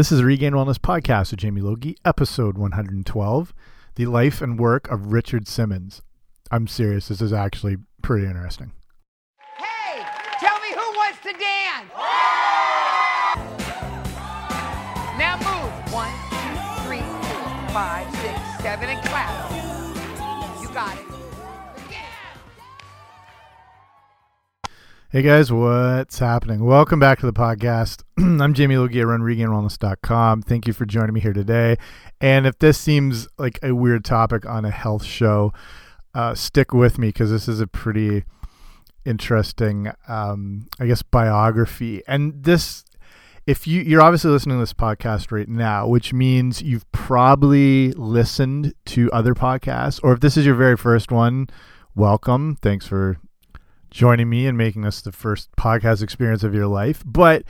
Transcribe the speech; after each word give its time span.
This 0.00 0.10
is 0.10 0.22
Regain 0.22 0.54
Wellness 0.54 0.78
Podcast 0.78 1.30
with 1.30 1.40
Jamie 1.40 1.60
Logie, 1.60 1.94
episode 2.06 2.56
112 2.56 3.52
The 3.96 4.06
Life 4.06 4.40
and 4.40 4.58
Work 4.58 4.90
of 4.90 5.12
Richard 5.12 5.46
Simmons. 5.46 6.00
I'm 6.50 6.66
serious, 6.68 7.08
this 7.08 7.20
is 7.20 7.34
actually 7.34 7.76
pretty 8.00 8.24
interesting. 8.24 8.72
Hey, 9.58 10.02
tell 10.38 10.58
me 10.60 10.70
who 10.72 10.96
wants 10.96 11.18
to 11.24 11.32
dance? 11.32 12.39
Hey 25.12 25.22
guys, 25.22 25.50
what's 25.50 26.20
happening? 26.20 26.64
Welcome 26.64 27.00
back 27.00 27.18
to 27.18 27.26
the 27.26 27.32
podcast. 27.32 28.04
I'm 28.16 28.54
Jamie 28.54 28.76
Logie. 28.76 29.00
I 29.00 29.02
run 29.02 29.22
regainwellness.com. 29.22 30.42
Thank 30.42 30.68
you 30.68 30.72
for 30.72 30.86
joining 30.86 31.14
me 31.14 31.20
here 31.20 31.32
today. 31.32 31.78
And 32.20 32.46
if 32.46 32.60
this 32.60 32.78
seems 32.78 33.26
like 33.36 33.58
a 33.60 33.74
weird 33.74 34.04
topic 34.04 34.46
on 34.46 34.64
a 34.64 34.70
health 34.70 35.02
show, 35.02 35.52
uh, 36.14 36.36
stick 36.36 36.72
with 36.72 36.96
me 36.96 37.08
because 37.08 37.28
this 37.28 37.48
is 37.48 37.60
a 37.60 37.66
pretty 37.66 38.22
interesting, 39.04 39.90
um, 40.06 40.68
I 40.78 40.86
guess, 40.86 41.02
biography. 41.02 42.04
And 42.06 42.44
this, 42.44 42.84
if 43.48 43.66
you 43.66 43.80
you're 43.80 44.02
obviously 44.02 44.30
listening 44.30 44.58
to 44.58 44.62
this 44.62 44.74
podcast 44.74 45.32
right 45.32 45.48
now, 45.48 45.88
which 45.88 46.12
means 46.12 46.62
you've 46.62 46.88
probably 46.92 47.90
listened 47.94 48.74
to 48.84 49.10
other 49.10 49.34
podcasts, 49.34 49.98
or 50.04 50.12
if 50.12 50.20
this 50.20 50.36
is 50.36 50.46
your 50.46 50.54
very 50.54 50.76
first 50.76 51.10
one, 51.10 51.48
welcome. 51.96 52.56
Thanks 52.62 52.86
for 52.86 53.18
joining 53.90 54.28
me 54.28 54.46
and 54.46 54.56
making 54.56 54.82
this 54.82 55.02
the 55.02 55.12
first 55.12 55.50
podcast 55.56 56.02
experience 56.02 56.42
of 56.42 56.54
your 56.54 56.66
life. 56.66 57.02
But 57.04 57.44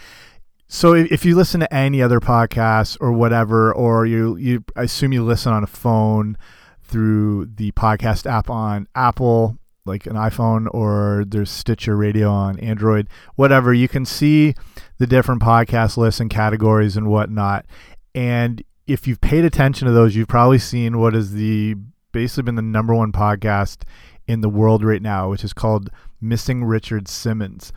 so 0.66 0.94
if, 0.94 1.24
you 1.24 1.34
listen 1.34 1.60
to 1.60 1.74
any 1.74 2.00
other 2.00 2.20
podcasts 2.20 2.96
or 3.00 3.12
whatever, 3.12 3.72
or 3.72 4.06
you 4.06 4.36
you 4.36 4.64
I 4.76 4.84
assume 4.84 5.12
you 5.12 5.24
listen 5.24 5.52
on 5.52 5.64
a 5.64 5.66
phone 5.66 6.36
through 6.82 7.46
the 7.54 7.72
podcast 7.72 8.24
app 8.24 8.48
on 8.48 8.86
Apple, 8.94 9.58
like 9.84 10.06
an 10.06 10.14
iPhone, 10.14 10.68
or 10.72 11.24
there's 11.26 11.50
Stitcher 11.50 11.96
Radio 11.96 12.30
on 12.30 12.58
Android, 12.60 13.08
whatever, 13.34 13.72
you 13.72 13.88
can 13.88 14.04
see 14.04 14.54
the 14.98 15.06
different 15.06 15.42
podcast 15.42 15.96
lists 15.96 16.20
and 16.20 16.30
categories 16.30 16.96
and 16.96 17.08
whatnot. 17.08 17.66
And 18.14 18.62
if 18.86 19.06
you've 19.06 19.20
paid 19.20 19.44
attention 19.44 19.86
to 19.86 19.92
those, 19.92 20.14
you've 20.14 20.28
probably 20.28 20.58
seen 20.58 20.98
what 20.98 21.14
is 21.14 21.32
the 21.32 21.76
basically 22.12 22.44
been 22.44 22.56
the 22.56 22.62
number 22.62 22.94
one 22.94 23.12
podcast 23.12 23.82
in 24.26 24.40
the 24.40 24.48
world 24.48 24.84
right 24.84 25.02
now, 25.02 25.30
which 25.30 25.44
is 25.44 25.52
called 25.52 25.90
Missing 26.20 26.64
Richard 26.64 27.08
Simmons. 27.08 27.72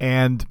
And 0.00 0.46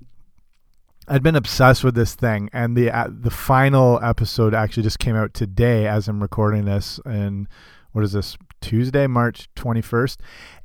I'd 1.07 1.23
been 1.23 1.35
obsessed 1.35 1.83
with 1.83 1.95
this 1.95 2.15
thing, 2.15 2.49
and 2.53 2.77
the 2.77 2.89
uh, 2.89 3.09
the 3.09 3.29
final 3.29 3.99
episode 4.01 4.53
actually 4.53 4.83
just 4.83 4.99
came 4.99 5.15
out 5.15 5.33
today 5.33 5.85
as 5.85 6.07
I'm 6.07 6.21
recording 6.21 6.65
this. 6.65 6.99
And 7.03 7.47
what 7.91 8.05
is 8.05 8.13
this 8.13 8.37
Tuesday, 8.61 9.07
March 9.07 9.49
21st? 9.55 10.17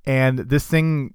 And 0.07 0.39
this 0.39 0.67
thing 0.67 1.15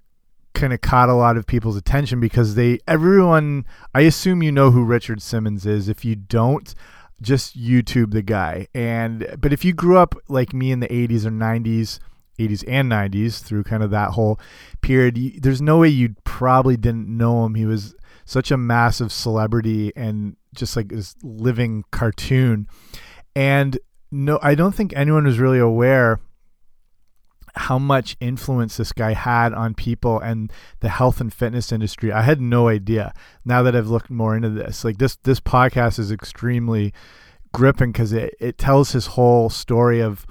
kind 0.54 0.74
of 0.74 0.82
caught 0.82 1.10
a 1.10 1.14
lot 1.14 1.38
of 1.38 1.48
people's 1.48 1.78
attention 1.78 2.20
because 2.20 2.56
they 2.56 2.80
everyone 2.88 3.66
I 3.96 4.02
assume 4.02 4.44
you 4.44 4.52
know 4.52 4.72
who 4.72 4.84
Richard 4.84 5.22
Simmons 5.22 5.66
is. 5.66 5.88
If 5.88 6.04
you 6.04 6.16
don't, 6.16 6.76
just 7.22 7.58
YouTube 7.58 8.12
the 8.12 8.22
guy. 8.22 8.68
And 8.74 9.38
but 9.40 9.54
if 9.54 9.64
you 9.64 9.74
grew 9.74 9.98
up 9.98 10.16
like 10.28 10.54
me 10.54 10.72
in 10.72 10.82
the 10.82 10.88
80s 10.88 11.26
or 11.26 11.32
90s, 11.32 12.00
80s 12.40 12.64
and 12.68 12.92
90s 12.92 13.42
through 13.42 13.64
kind 13.64 13.84
of 13.84 13.92
that 13.92 14.12
whole 14.12 14.40
period, 14.82 15.42
there's 15.42 15.62
no 15.62 15.80
way 15.80 15.90
you 15.90 16.16
probably 16.24 16.78
didn't 16.78 17.08
know 17.08 17.46
him. 17.46 17.56
He 17.56 17.66
was 17.66 17.96
such 18.26 18.52
a 18.52 18.58
massive 18.58 19.12
celebrity 19.12 19.92
and 19.96 20.36
just 20.56 20.76
like 20.76 20.90
this 20.90 21.16
living 21.24 21.84
cartoon. 21.92 22.68
And 23.36 23.78
no, 24.12 24.40
I 24.42 24.56
don't 24.56 24.76
think 24.76 24.94
anyone 24.96 25.26
was 25.26 25.40
really 25.40 25.60
aware 25.60 26.20
how 27.56 27.78
much 27.78 28.18
influence 28.20 28.78
this 28.78 28.92
guy 28.92 29.14
had 29.14 29.54
on 29.54 29.76
people 29.76 30.20
and 30.20 30.52
the 30.80 30.90
health 30.90 31.22
and 31.22 31.32
fitness 31.32 31.72
industry. 31.72 32.12
I 32.12 32.24
had 32.24 32.42
no 32.42 32.68
idea. 32.68 33.14
Now 33.46 33.62
that 33.64 33.76
I've 33.76 33.90
looked 33.90 34.10
more 34.10 34.36
into 34.36 34.50
this, 34.50 34.84
like 34.84 34.98
this 34.98 35.18
this 35.18 35.40
podcast 35.40 36.00
is 36.00 36.12
extremely 36.12 36.94
gripping 37.54 37.92
because 37.92 38.12
it, 38.12 38.34
it 38.40 38.58
tells 38.58 38.94
his 38.94 39.08
whole 39.08 39.50
story 39.50 40.02
of 40.02 40.26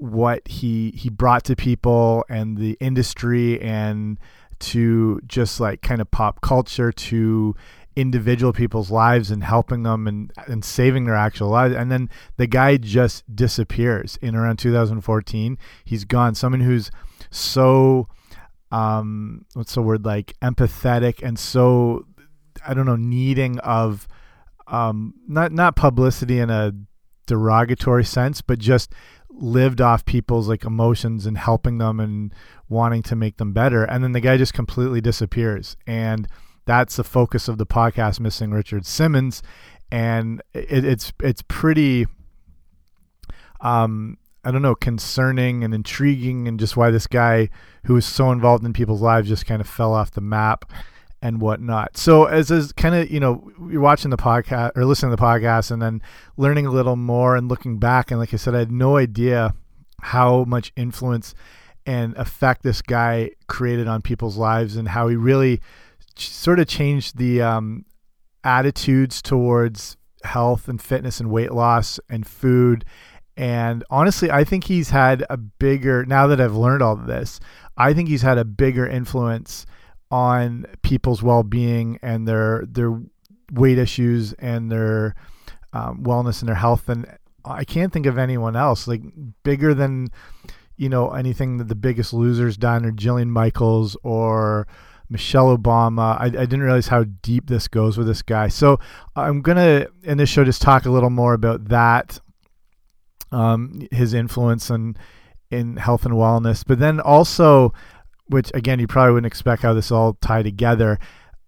what 0.00 0.46
he 0.48 0.92
he 0.96 1.10
brought 1.10 1.44
to 1.44 1.54
people 1.54 2.24
and 2.28 2.56
the 2.56 2.76
industry 2.80 3.60
and 3.60 4.18
to 4.58 5.20
just 5.26 5.60
like 5.60 5.82
kind 5.82 6.00
of 6.00 6.10
pop 6.10 6.40
culture 6.40 6.90
to 6.90 7.54
individual 7.96 8.52
people's 8.52 8.90
lives 8.90 9.30
and 9.30 9.44
helping 9.44 9.82
them 9.82 10.06
and 10.06 10.32
and 10.46 10.64
saving 10.64 11.04
their 11.04 11.14
actual 11.14 11.48
lives. 11.48 11.74
And 11.74 11.92
then 11.92 12.08
the 12.38 12.46
guy 12.46 12.78
just 12.78 13.24
disappears 13.34 14.18
in 14.22 14.34
around 14.34 14.58
2014 14.58 15.58
he's 15.84 16.04
gone. 16.04 16.34
Someone 16.34 16.62
who's 16.62 16.90
so 17.30 18.08
um 18.72 19.44
what's 19.54 19.74
the 19.74 19.82
word 19.82 20.04
like 20.04 20.34
empathetic 20.40 21.22
and 21.22 21.38
so 21.38 22.06
i 22.66 22.72
don't 22.72 22.86
know 22.86 22.96
needing 22.96 23.58
of 23.60 24.06
um 24.68 25.14
not 25.26 25.52
not 25.52 25.74
publicity 25.74 26.38
in 26.38 26.50
a 26.50 26.72
derogatory 27.26 28.04
sense 28.04 28.40
but 28.40 28.58
just 28.58 28.92
lived 29.40 29.80
off 29.80 30.04
people's 30.04 30.48
like 30.48 30.64
emotions 30.64 31.26
and 31.26 31.38
helping 31.38 31.78
them 31.78 31.98
and 31.98 32.34
wanting 32.68 33.02
to 33.02 33.16
make 33.16 33.38
them 33.38 33.52
better. 33.52 33.84
And 33.84 34.04
then 34.04 34.12
the 34.12 34.20
guy 34.20 34.36
just 34.36 34.54
completely 34.54 35.00
disappears. 35.00 35.76
And 35.86 36.28
that's 36.66 36.96
the 36.96 37.04
focus 37.04 37.48
of 37.48 37.58
the 37.58 37.66
podcast 37.66 38.20
missing 38.20 38.50
richard 38.50 38.86
simmons. 38.86 39.42
And 39.90 40.42
it, 40.54 40.84
it's 40.84 41.12
it's 41.20 41.42
pretty 41.42 42.06
um 43.60 44.16
i 44.44 44.50
don't 44.50 44.62
know 44.62 44.74
concerning 44.74 45.62
and 45.64 45.74
intriguing 45.74 46.48
and 46.48 46.58
just 46.58 46.76
why 46.76 46.90
this 46.90 47.06
guy 47.06 47.50
who 47.84 47.94
was 47.94 48.06
so 48.06 48.30
involved 48.30 48.64
in 48.64 48.72
people's 48.72 49.02
lives 49.02 49.28
just 49.28 49.44
kind 49.44 49.60
of 49.60 49.68
fell 49.68 49.92
off 49.92 50.12
the 50.12 50.20
map 50.20 50.72
and 51.22 51.40
whatnot. 51.40 51.96
So 51.96 52.24
as 52.24 52.50
as 52.50 52.72
kind 52.72 52.94
of 52.94 53.10
you 53.10 53.20
know 53.20 53.50
you're 53.70 53.80
watching 53.80 54.10
the 54.10 54.16
podcast 54.16 54.76
or 54.76 54.84
listening 54.84 55.10
to 55.10 55.16
the 55.16 55.22
podcast 55.22 55.70
and 55.70 55.80
then 55.80 56.02
learning 56.36 56.66
a 56.66 56.70
little 56.70 56.96
more 56.96 57.36
and 57.36 57.48
looking 57.48 57.78
back 57.78 58.10
and 58.10 58.18
like 58.18 58.32
I 58.32 58.36
said 58.36 58.54
I 58.54 58.60
had 58.60 58.72
no 58.72 58.96
idea 58.96 59.54
how 60.02 60.44
much 60.44 60.72
influence 60.76 61.34
and 61.86 62.16
effect 62.16 62.62
this 62.62 62.82
guy 62.82 63.30
created 63.48 63.88
on 63.88 64.02
people's 64.02 64.36
lives 64.36 64.76
and 64.76 64.88
how 64.88 65.08
he 65.08 65.16
really 65.16 65.60
sort 66.16 66.58
of 66.58 66.66
changed 66.66 67.16
the 67.16 67.42
um, 67.42 67.84
attitudes 68.44 69.22
towards 69.22 69.96
health 70.24 70.68
and 70.68 70.80
fitness 70.80 71.20
and 71.20 71.30
weight 71.30 71.52
loss 71.52 71.98
and 72.08 72.26
food. 72.26 72.84
And 73.36 73.84
honestly, 73.90 74.30
I 74.30 74.44
think 74.44 74.64
he's 74.64 74.90
had 74.90 75.24
a 75.30 75.36
bigger, 75.36 76.04
now 76.04 76.26
that 76.26 76.40
I've 76.40 76.54
learned 76.54 76.82
all 76.82 76.96
this, 76.96 77.40
I 77.76 77.94
think 77.94 78.08
he's 78.08 78.22
had 78.22 78.36
a 78.36 78.44
bigger 78.44 78.86
influence 78.86 79.64
on 80.10 80.66
people's 80.82 81.22
well-being 81.22 81.98
and 82.02 82.26
their 82.26 82.64
their 82.66 83.00
weight 83.52 83.78
issues 83.78 84.32
and 84.34 84.70
their 84.70 85.14
um, 85.72 86.02
wellness 86.02 86.40
and 86.40 86.48
their 86.48 86.56
health 86.56 86.88
and 86.88 87.06
I 87.44 87.64
can't 87.64 87.92
think 87.92 88.06
of 88.06 88.18
anyone 88.18 88.56
else 88.56 88.86
like 88.86 89.02
bigger 89.42 89.74
than 89.74 90.08
you 90.76 90.88
know 90.88 91.10
anything 91.10 91.58
that 91.58 91.68
the 91.68 91.74
biggest 91.74 92.12
losers 92.12 92.56
done 92.56 92.84
or 92.84 92.92
Jillian 92.92 93.28
Michaels 93.28 93.96
or 94.02 94.66
Michelle 95.08 95.56
Obama. 95.56 96.18
I, 96.20 96.26
I 96.26 96.28
didn't 96.28 96.62
realize 96.62 96.88
how 96.88 97.04
deep 97.04 97.48
this 97.48 97.68
goes 97.68 97.98
with 97.98 98.06
this 98.06 98.22
guy. 98.22 98.48
So 98.48 98.78
I'm 99.16 99.42
gonna 99.42 99.86
in 100.02 100.18
this 100.18 100.28
show 100.28 100.44
just 100.44 100.62
talk 100.62 100.86
a 100.86 100.90
little 100.90 101.10
more 101.10 101.34
about 101.34 101.66
that, 101.66 102.20
um, 103.32 103.86
his 103.90 104.14
influence 104.14 104.70
and 104.70 104.98
in 105.50 105.76
health 105.76 106.04
and 106.04 106.14
wellness, 106.14 106.64
but 106.66 106.78
then 106.78 107.00
also 107.00 107.72
which 108.30 108.50
again 108.54 108.78
you 108.78 108.86
probably 108.86 109.12
wouldn't 109.12 109.26
expect 109.26 109.62
how 109.62 109.74
this 109.74 109.90
all 109.90 110.14
tie 110.14 110.42
together. 110.42 110.98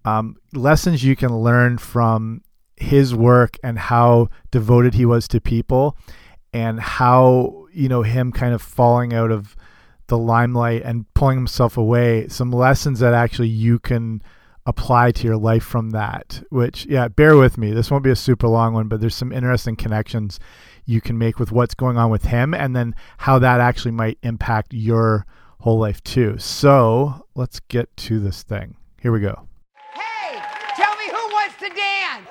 Um, 0.04 0.36
lessons 0.52 1.04
you 1.04 1.16
can 1.16 1.34
learn 1.38 1.78
from 1.78 2.42
his 2.76 3.14
work 3.14 3.56
and 3.62 3.78
how 3.78 4.28
devoted 4.50 4.94
he 4.94 5.06
was 5.06 5.28
to 5.28 5.40
people, 5.40 5.96
and 6.52 6.80
how 6.80 7.66
you 7.72 7.88
know 7.88 8.02
him 8.02 8.32
kind 8.32 8.52
of 8.52 8.60
falling 8.60 9.14
out 9.14 9.30
of 9.30 9.56
the 10.08 10.18
limelight 10.18 10.82
and 10.82 11.06
pulling 11.14 11.38
himself 11.38 11.76
away. 11.76 12.28
Some 12.28 12.50
lessons 12.50 12.98
that 12.98 13.14
actually 13.14 13.48
you 13.48 13.78
can 13.78 14.22
apply 14.66 15.10
to 15.10 15.26
your 15.26 15.36
life 15.36 15.64
from 15.64 15.90
that. 15.90 16.42
Which 16.50 16.86
yeah, 16.86 17.08
bear 17.08 17.36
with 17.36 17.56
me. 17.56 17.72
This 17.72 17.90
won't 17.90 18.04
be 18.04 18.10
a 18.10 18.16
super 18.16 18.48
long 18.48 18.74
one, 18.74 18.88
but 18.88 19.00
there's 19.00 19.14
some 19.14 19.32
interesting 19.32 19.76
connections 19.76 20.40
you 20.84 21.00
can 21.00 21.16
make 21.16 21.38
with 21.38 21.52
what's 21.52 21.74
going 21.74 21.96
on 21.96 22.10
with 22.10 22.24
him, 22.24 22.54
and 22.54 22.74
then 22.74 22.94
how 23.18 23.38
that 23.38 23.60
actually 23.60 23.92
might 23.92 24.18
impact 24.22 24.74
your 24.74 25.24
whole 25.62 25.78
life 25.78 26.02
too. 26.02 26.36
So 26.38 27.24
let's 27.36 27.60
get 27.60 27.96
to 27.96 28.18
this 28.18 28.42
thing. 28.42 28.76
Here 29.00 29.12
we 29.12 29.20
go. 29.20 29.46
Hey, 29.94 30.40
tell 30.74 30.94
me 30.96 31.06
who 31.06 31.32
wants 31.32 31.54
to 31.60 31.68
dance? 31.68 32.26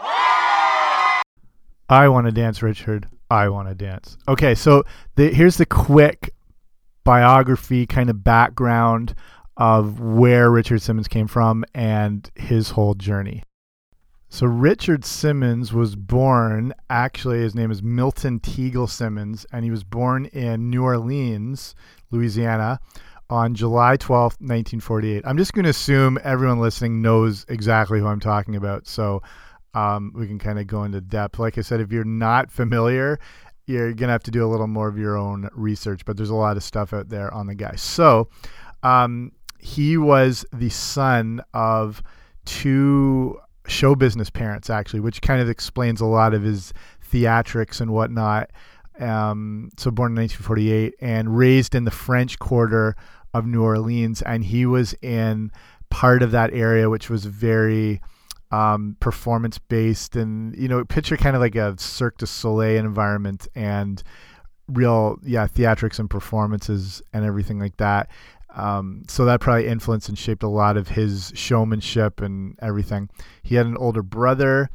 I 1.89 2.07
want 2.09 2.27
to 2.27 2.31
dance, 2.31 2.61
Richard. 2.61 3.07
I 3.29 3.47
want 3.47 3.69
to 3.69 3.75
dance. 3.75 4.17
Okay, 4.27 4.53
so 4.53 4.83
the, 5.15 5.29
here's 5.29 5.55
the 5.55 5.65
quick 5.65 6.33
biography 7.05 7.85
kind 7.85 8.09
of 8.09 8.21
background 8.21 9.15
of 9.55 10.01
where 10.01 10.51
Richard 10.51 10.81
Simmons 10.81 11.07
came 11.07 11.27
from 11.27 11.63
and 11.73 12.29
his 12.35 12.71
whole 12.71 12.95
journey. 12.95 13.43
So 14.27 14.45
Richard 14.45 15.03
Simmons 15.05 15.73
was 15.73 15.95
born, 15.95 16.73
actually, 16.89 17.39
his 17.39 17.55
name 17.55 17.71
is 17.71 17.83
Milton 17.83 18.39
Teagle 18.39 18.89
Simmons, 18.89 19.45
and 19.51 19.65
he 19.65 19.71
was 19.71 19.83
born 19.83 20.25
in 20.27 20.69
New 20.69 20.83
Orleans, 20.83 21.75
Louisiana, 22.11 22.79
on 23.31 23.55
July 23.55 23.95
12th, 23.95 24.39
1948. 24.41 25.23
I'm 25.25 25.37
just 25.37 25.53
going 25.53 25.63
to 25.63 25.69
assume 25.69 26.19
everyone 26.23 26.59
listening 26.59 27.01
knows 27.01 27.45
exactly 27.47 27.99
who 27.99 28.07
I'm 28.07 28.19
talking 28.19 28.57
about. 28.57 28.85
So 28.85 29.23
um, 29.73 30.11
we 30.13 30.27
can 30.27 30.37
kind 30.37 30.59
of 30.59 30.67
go 30.67 30.83
into 30.83 30.99
depth. 30.99 31.39
Like 31.39 31.57
I 31.57 31.61
said, 31.61 31.79
if 31.79 31.91
you're 31.91 32.03
not 32.03 32.51
familiar, 32.51 33.19
you're 33.67 33.93
going 33.93 34.09
to 34.09 34.11
have 34.11 34.23
to 34.23 34.31
do 34.31 34.45
a 34.45 34.49
little 34.49 34.67
more 34.67 34.89
of 34.89 34.97
your 34.97 35.17
own 35.17 35.49
research, 35.53 36.03
but 36.03 36.17
there's 36.17 36.29
a 36.29 36.35
lot 36.35 36.57
of 36.57 36.63
stuff 36.63 36.93
out 36.93 37.07
there 37.07 37.33
on 37.33 37.47
the 37.47 37.55
guy. 37.55 37.75
So 37.75 38.27
um, 38.83 39.31
he 39.59 39.95
was 39.95 40.45
the 40.51 40.69
son 40.69 41.41
of 41.53 42.03
two 42.43 43.39
show 43.65 43.95
business 43.95 44.29
parents, 44.29 44.69
actually, 44.69 44.99
which 44.99 45.21
kind 45.21 45.41
of 45.41 45.49
explains 45.49 46.01
a 46.01 46.05
lot 46.05 46.33
of 46.33 46.43
his 46.43 46.73
theatrics 47.09 47.79
and 47.79 47.91
whatnot. 47.91 48.49
Um, 48.99 49.69
so 49.77 49.89
born 49.89 50.11
in 50.11 50.21
1948 50.21 50.95
and 50.99 51.35
raised 51.35 51.75
in 51.75 51.85
the 51.85 51.91
French 51.91 52.37
Quarter 52.39 52.95
of 53.33 53.45
New 53.45 53.63
Orleans, 53.63 54.21
and 54.21 54.43
he 54.43 54.65
was 54.65 54.93
in 55.01 55.51
part 55.89 56.23
of 56.23 56.31
that 56.31 56.53
area, 56.53 56.89
which 56.89 57.09
was 57.09 57.25
very 57.25 58.01
um, 58.51 58.97
performance 58.99 59.57
based, 59.57 60.15
and 60.15 60.55
you 60.57 60.67
know, 60.67 60.83
picture 60.85 61.17
kind 61.17 61.35
of 61.35 61.41
like 61.41 61.55
a 61.55 61.77
Cirque 61.77 62.17
du 62.17 62.25
Soleil 62.25 62.77
environment 62.77 63.47
and 63.55 64.03
real, 64.67 65.17
yeah, 65.23 65.47
theatrics 65.47 65.99
and 65.99 66.09
performances 66.09 67.01
and 67.13 67.25
everything 67.25 67.59
like 67.59 67.77
that. 67.77 68.09
Um, 68.53 69.03
so 69.07 69.23
that 69.25 69.39
probably 69.39 69.67
influenced 69.67 70.09
and 70.09 70.17
shaped 70.17 70.43
a 70.43 70.49
lot 70.49 70.75
of 70.75 70.89
his 70.89 71.31
showmanship 71.35 72.21
and 72.21 72.57
everything. 72.61 73.09
He 73.43 73.55
had 73.55 73.65
an 73.65 73.77
older 73.77 74.03
brother. 74.03 74.69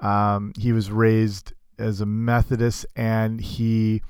Um, 0.00 0.52
he 0.58 0.72
was 0.72 0.90
raised 0.90 1.52
as 1.78 2.00
a 2.00 2.06
Methodist, 2.06 2.86
and 2.96 3.40
he 3.40 4.02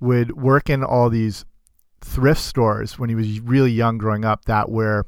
would 0.00 0.36
work 0.36 0.70
in 0.70 0.82
all 0.82 1.10
these 1.10 1.44
thrift 2.04 2.40
stores 2.40 2.98
when 2.98 3.08
he 3.08 3.14
was 3.14 3.40
really 3.40 3.70
young 3.70 3.96
growing 3.96 4.24
up 4.24 4.44
that 4.46 4.70
were 4.70 5.06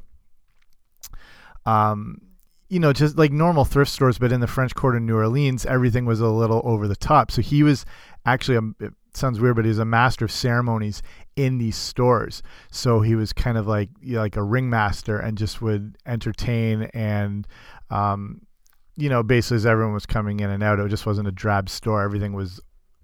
um 1.65 2.21
you 2.69 2.79
know 2.79 2.93
just 2.93 3.17
like 3.17 3.31
normal 3.31 3.65
thrift 3.65 3.91
stores 3.91 4.17
but 4.17 4.31
in 4.31 4.39
the 4.39 4.47
french 4.47 4.73
quarter 4.73 4.97
in 4.97 5.05
new 5.05 5.15
orleans 5.15 5.65
everything 5.65 6.05
was 6.05 6.19
a 6.19 6.27
little 6.27 6.61
over 6.63 6.87
the 6.87 6.95
top. 6.95 7.31
So 7.31 7.41
he 7.41 7.63
was 7.63 7.85
actually 8.25 8.57
a, 8.57 8.85
it 8.85 8.93
sounds 9.13 9.39
weird 9.39 9.55
but 9.55 9.65
he 9.65 9.69
was 9.69 9.79
a 9.79 9.85
master 9.85 10.25
of 10.25 10.31
ceremonies 10.31 11.01
in 11.35 11.57
these 11.57 11.75
stores. 11.75 12.41
So 12.71 13.01
he 13.01 13.15
was 13.15 13.33
kind 13.33 13.57
of 13.57 13.67
like 13.67 13.89
you 14.01 14.15
know, 14.15 14.21
like 14.21 14.37
a 14.37 14.43
ringmaster 14.43 15.19
and 15.19 15.37
just 15.37 15.61
would 15.61 15.97
entertain 16.05 16.83
and 16.93 17.47
um 17.89 18.41
you 18.95 19.09
know 19.09 19.21
basically 19.21 19.57
as 19.57 19.65
everyone 19.65 19.93
was 19.93 20.05
coming 20.05 20.39
in 20.39 20.49
and 20.49 20.63
out 20.63 20.79
it 20.79 20.89
just 20.89 21.05
wasn't 21.05 21.27
a 21.27 21.31
drab 21.31 21.69
store. 21.69 22.01
Everything 22.01 22.33
was 22.33 22.59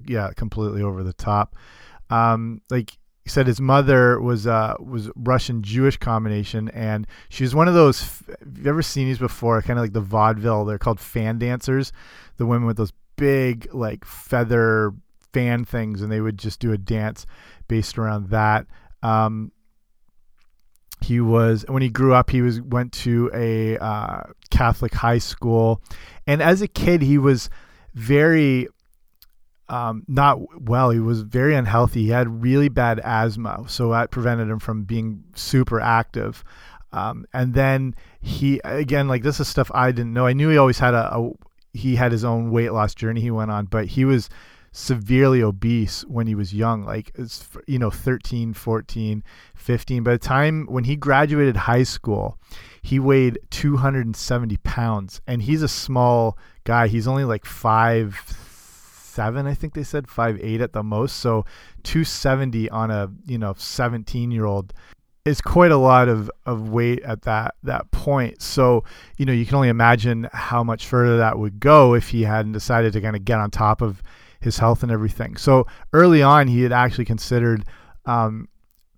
yeah 0.07 0.31
completely 0.35 0.81
over 0.81 1.03
the 1.03 1.13
top. 1.13 1.55
Um 2.09 2.61
like 2.69 2.97
he 3.23 3.29
said 3.29 3.45
his 3.45 3.61
mother 3.61 4.19
was 4.19 4.47
uh 4.47 4.75
was 4.79 5.09
Russian 5.15 5.61
Jewish 5.61 5.97
combination, 5.97 6.69
and 6.69 7.05
she 7.29 7.43
was 7.43 7.53
one 7.53 7.67
of 7.67 7.73
those. 7.73 8.01
Have 8.01 8.57
you 8.57 8.69
ever 8.69 8.81
seen 8.81 9.07
these 9.07 9.19
before? 9.19 9.61
Kind 9.61 9.77
of 9.77 9.83
like 9.83 9.93
the 9.93 10.01
vaudeville. 10.01 10.65
They're 10.65 10.79
called 10.79 10.99
fan 10.99 11.37
dancers. 11.37 11.91
The 12.37 12.45
women 12.45 12.65
with 12.65 12.77
those 12.77 12.93
big 13.17 13.71
like 13.73 14.05
feather 14.05 14.93
fan 15.33 15.65
things, 15.65 16.01
and 16.01 16.11
they 16.11 16.21
would 16.21 16.39
just 16.39 16.59
do 16.59 16.71
a 16.71 16.77
dance 16.77 17.25
based 17.67 17.97
around 17.97 18.29
that. 18.29 18.65
Um, 19.03 19.51
he 21.01 21.19
was 21.19 21.63
when 21.67 21.81
he 21.81 21.89
grew 21.89 22.13
up. 22.13 22.31
He 22.31 22.41
was 22.41 22.59
went 22.59 22.91
to 22.93 23.29
a 23.33 23.77
uh, 23.77 24.23
Catholic 24.49 24.93
high 24.93 25.19
school, 25.19 25.81
and 26.25 26.41
as 26.41 26.61
a 26.61 26.67
kid, 26.67 27.01
he 27.03 27.17
was 27.17 27.49
very 27.93 28.67
um, 29.71 30.03
not 30.09 30.61
well. 30.61 30.89
He 30.89 30.99
was 30.99 31.21
very 31.21 31.55
unhealthy. 31.55 32.03
He 32.03 32.09
had 32.09 32.43
really 32.43 32.67
bad 32.67 32.99
asthma, 32.99 33.63
so 33.67 33.89
that 33.91 34.11
prevented 34.11 34.49
him 34.49 34.59
from 34.59 34.83
being 34.83 35.23
super 35.33 35.79
active. 35.79 36.43
Um, 36.91 37.25
and 37.33 37.53
then 37.53 37.95
he 38.19 38.59
again, 38.65 39.07
like 39.07 39.23
this 39.23 39.39
is 39.39 39.47
stuff 39.47 39.71
I 39.73 39.93
didn't 39.93 40.11
know. 40.11 40.27
I 40.27 40.33
knew 40.33 40.49
he 40.49 40.57
always 40.57 40.79
had 40.79 40.93
a, 40.93 41.17
a 41.17 41.31
he 41.73 41.95
had 41.95 42.11
his 42.11 42.25
own 42.25 42.51
weight 42.51 42.73
loss 42.73 42.93
journey 42.93 43.21
he 43.21 43.31
went 43.31 43.49
on, 43.49 43.65
but 43.65 43.85
he 43.85 44.03
was 44.03 44.29
severely 44.73 45.41
obese 45.41 46.01
when 46.05 46.27
he 46.27 46.33
was 46.33 46.53
young 46.53 46.85
like 46.85 47.11
it's 47.15 47.45
you 47.67 47.77
know 47.77 47.89
13 47.89 48.53
14 48.53 49.21
15 49.53 50.01
by 50.03 50.11
the 50.11 50.17
time 50.17 50.65
when 50.69 50.85
he 50.85 50.95
graduated 50.95 51.57
high 51.57 51.83
school 51.83 52.37
he 52.81 52.97
weighed 52.97 53.37
270 53.49 54.55
pounds 54.63 55.19
and 55.27 55.41
he's 55.41 55.61
a 55.61 55.67
small 55.67 56.37
guy 56.63 56.87
he's 56.87 57.05
only 57.05 57.25
like 57.25 57.43
five 57.43 58.13
seven, 59.11 59.45
I 59.45 59.53
think 59.53 59.73
they 59.73 59.83
said 59.83 60.07
five 60.07 60.39
eight 60.41 60.61
at 60.61 60.73
the 60.73 60.83
most. 60.83 61.17
So 61.17 61.45
270 61.83 62.69
on 62.69 62.91
a 62.91 63.11
you 63.25 63.37
know 63.37 63.53
17 63.57 64.31
year 64.31 64.45
old 64.45 64.73
is 65.23 65.39
quite 65.39 65.71
a 65.71 65.77
lot 65.77 66.09
of, 66.09 66.31
of 66.45 66.69
weight 66.69 67.01
at 67.01 67.23
that 67.23 67.55
that 67.63 67.91
point. 67.91 68.41
So 68.41 68.83
you 69.17 69.25
know 69.25 69.33
you 69.33 69.45
can 69.45 69.55
only 69.55 69.69
imagine 69.69 70.29
how 70.33 70.63
much 70.63 70.87
further 70.87 71.17
that 71.17 71.37
would 71.37 71.59
go 71.59 71.93
if 71.93 72.09
he 72.09 72.23
hadn't 72.23 72.53
decided 72.53 72.93
to 72.93 73.01
kind 73.01 73.15
of 73.15 73.25
get 73.25 73.39
on 73.39 73.51
top 73.51 73.81
of 73.81 74.01
his 74.39 74.57
health 74.57 74.83
and 74.83 74.91
everything. 74.91 75.37
So 75.37 75.67
early 75.93 76.23
on, 76.23 76.47
he 76.47 76.63
had 76.63 76.71
actually 76.71 77.05
considered 77.05 77.63
um, 78.05 78.47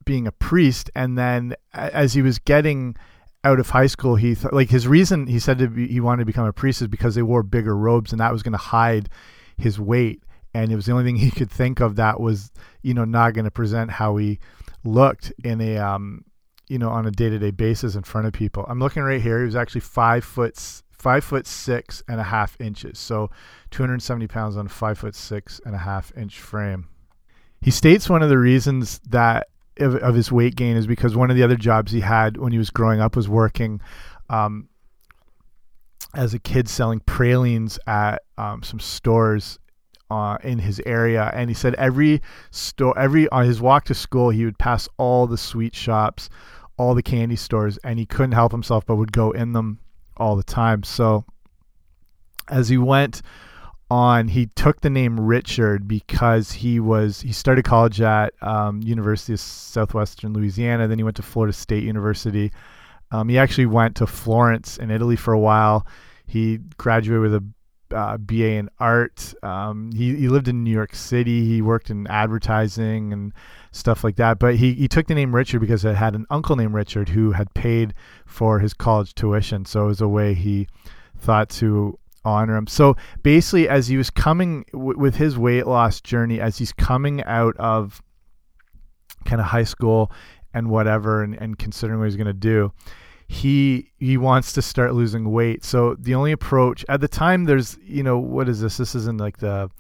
being 0.06 0.26
a 0.26 0.32
priest, 0.32 0.90
and 0.96 1.18
then 1.18 1.56
as 1.74 2.14
he 2.14 2.22
was 2.22 2.40
getting 2.40 2.96
out 3.44 3.60
of 3.60 3.70
high 3.70 3.88
school, 3.88 4.16
he 4.16 4.36
like 4.52 4.70
his 4.70 4.88
reason 4.88 5.28
he 5.28 5.40
said 5.40 5.76
be, 5.76 5.88
he 5.88 6.00
wanted 6.00 6.22
to 6.22 6.26
become 6.26 6.46
a 6.46 6.54
priest 6.54 6.82
is 6.82 6.88
because 6.88 7.16
they 7.16 7.22
wore 7.22 7.44
bigger 7.44 7.76
robes, 7.76 8.12
and 8.12 8.20
that 8.22 8.32
was 8.32 8.44
going 8.44 8.54
to 8.54 8.58
hide 8.58 9.10
his 9.58 9.80
weight 9.80 10.24
and 10.54 10.72
it 10.72 10.76
was 10.76 10.86
the 10.86 10.92
only 10.92 11.04
thing 11.04 11.16
he 11.16 11.32
could 11.32 11.52
think 11.52 11.80
of 11.80 11.96
that 11.96 12.20
was 12.20 12.52
you 12.82 12.94
know 12.94 13.06
not 13.06 13.34
going 13.34 13.46
to 13.46 13.52
present 13.52 13.92
how 13.92 14.18
he 14.18 14.40
looked 14.84 15.34
in 15.44 15.62
a 15.62 15.78
um 15.78 16.24
you 16.68 16.78
know 16.78 16.90
on 16.90 17.06
a 17.06 17.12
day-to-day 17.12 17.52
basis 17.52 17.96
in 17.96 18.04
front 18.04 18.28
of 18.28 18.34
people. 18.34 18.66
I'm 18.68 18.80
looking 18.80 19.04
right 19.04 19.22
here 19.22 19.40
he 19.40 19.46
was 19.46 19.56
actually 19.56 19.82
five 19.82 20.24
foot 20.24 20.58
five 20.92 21.24
foot 21.24 21.48
six 21.48 22.04
and 22.08 22.20
a 22.20 22.24
half 22.24 22.60
inches. 22.62 23.00
So 23.00 23.30
270 23.72 24.28
pounds 24.28 24.58
on 24.58 24.68
a 24.68 24.70
five 24.70 24.98
foot 24.98 25.16
six 25.16 25.60
and 25.66 25.76
a 25.76 25.80
half 25.80 26.16
inch 26.16 26.40
frame. 26.40 26.88
He 27.62 27.72
states 27.72 28.10
one 28.10 28.22
of 28.22 28.30
the 28.30 28.38
reasons 28.38 29.00
that 29.10 29.48
of, 29.80 29.96
of 29.96 30.14
his 30.14 30.32
weight 30.32 30.56
gain 30.56 30.78
is 30.78 30.86
because 30.86 31.16
one 31.16 31.32
of 31.32 31.36
the 31.36 31.44
other 31.44 31.56
jobs 31.56 31.92
he 31.92 32.02
had 32.02 32.38
when 32.38 32.52
he 32.52 32.58
was 32.58 32.70
growing 32.70 33.00
up 33.00 33.16
was 33.16 33.28
working 33.28 33.82
um, 34.30 34.70
as 36.14 36.34
a 36.34 36.40
kid 36.40 36.70
selling 36.70 37.00
pralines 37.02 37.80
at 37.88 38.22
um, 38.38 38.64
some 38.64 38.80
stores 38.80 39.60
uh, 40.10 40.38
in 40.44 40.60
his 40.60 40.82
area, 40.86 41.32
and 41.34 41.50
he 41.50 41.54
said 41.54 41.74
every 41.76 42.22
store, 42.52 42.98
every 42.98 43.28
on 43.30 43.46
his 43.46 43.62
walk 43.62 43.86
to 43.86 43.94
school, 43.94 44.30
he 44.30 44.46
would 44.46 44.60
pass 44.60 44.88
all 44.98 45.26
the 45.26 45.38
sweet 45.38 45.74
shops, 45.74 46.30
all 46.78 46.94
the 46.94 47.02
candy 47.02 47.36
stores, 47.36 47.78
and 47.84 47.98
he 47.98 48.06
couldn't 48.06 48.34
help 48.34 48.52
himself 48.52 48.86
but 48.86 48.96
would 48.96 49.12
go 49.12 49.32
in 49.32 49.54
them 49.54 49.80
all 50.18 50.36
the 50.36 50.44
time. 50.44 50.84
So 50.84 51.26
as 52.50 52.70
he 52.70 52.78
went 52.78 53.22
on, 53.90 54.28
he 54.28 54.48
took 54.56 54.82
the 54.82 54.90
name 54.90 55.20
Richard 55.20 55.88
because 55.88 56.52
he 56.52 56.80
was 56.80 57.22
he 57.22 57.32
started 57.32 57.66
college 57.66 58.02
at 58.02 58.34
um, 58.44 58.82
University 58.84 59.34
of 59.34 59.40
Southwestern 59.40 60.34
Louisiana, 60.34 60.88
then 60.88 61.00
he 61.00 61.04
went 61.04 61.16
to 61.16 61.24
Florida 61.24 61.54
State 61.54 61.84
University 61.84 62.52
um, 63.14 63.30
he 63.30 63.38
actually 63.38 63.68
went 63.68 63.96
to 63.98 64.08
Florence 64.08 64.78
in 64.78 64.90
Italy 64.90 65.16
for 65.16 65.34
a 65.34 65.40
while. 65.40 65.86
He 66.34 66.58
graduated 66.78 67.22
with 67.22 67.36
a 67.36 67.44
uh, 67.94 68.18
BA 68.18 68.54
in 68.54 68.70
art. 68.80 69.36
Um, 69.44 69.92
he, 69.92 70.16
he 70.16 70.28
lived 70.28 70.48
in 70.48 70.64
New 70.64 70.72
York 70.72 70.96
City. 70.96 71.46
He 71.46 71.62
worked 71.62 71.92
in 71.92 72.08
advertising 72.08 73.14
and 73.14 73.34
stuff 73.72 74.04
like 74.04 74.16
that. 74.16 74.40
But 74.40 74.56
he, 74.56 74.74
he 74.74 74.88
took 74.88 75.06
the 75.06 75.14
name 75.14 75.36
Richard 75.36 75.60
because 75.60 75.86
it 75.86 75.96
had 75.96 76.16
an 76.16 76.26
uncle 76.32 76.56
named 76.56 76.74
Richard 76.74 77.10
who 77.10 77.34
had 77.34 77.54
paid 77.54 77.94
for 78.26 78.58
his 78.58 78.74
college 78.74 79.14
tuition. 79.14 79.66
So 79.66 79.84
it 79.84 79.88
was 79.88 80.02
a 80.02 80.08
way 80.08 80.34
he 80.34 80.68
thought 81.20 81.50
to 81.50 82.00
honor 82.26 82.56
him. 82.56 82.66
So 82.66 82.96
basically, 83.22 83.70
as 83.70 83.88
he 83.88 83.98
was 83.98 84.10
coming 84.10 84.66
with 84.74 85.16
his 85.16 85.38
weight 85.38 85.68
loss 85.68 86.02
journey, 86.02 86.40
as 86.40 86.58
he's 86.58 86.74
coming 86.74 87.24
out 87.26 87.56
of 87.58 88.02
kind 89.26 89.40
of 89.40 89.48
high 89.48 89.66
school 89.66 90.12
and 90.52 90.70
whatever 90.70 91.22
and, 91.22 91.36
and 91.36 91.60
considering 91.60 92.00
what 92.00 92.06
he's 92.06 92.16
going 92.16 92.26
to 92.26 92.34
do, 92.34 92.74
he 93.34 93.92
he 93.98 94.16
wants 94.16 94.54
to 94.54 94.62
start 94.62 94.94
losing 94.94 95.32
weight. 95.32 95.66
So 95.66 95.96
the 95.96 96.14
only 96.14 96.32
approach 96.32 96.86
at 96.88 97.02
the 97.02 97.08
time 97.08 97.46
there's 97.46 97.78
you 97.84 98.04
know 98.04 98.20
what 98.20 98.48
is 98.48 98.62
this? 98.62 98.78
This 98.78 98.94
is 98.94 99.08
in 99.08 99.18
like 99.18 99.38
the 99.38 99.72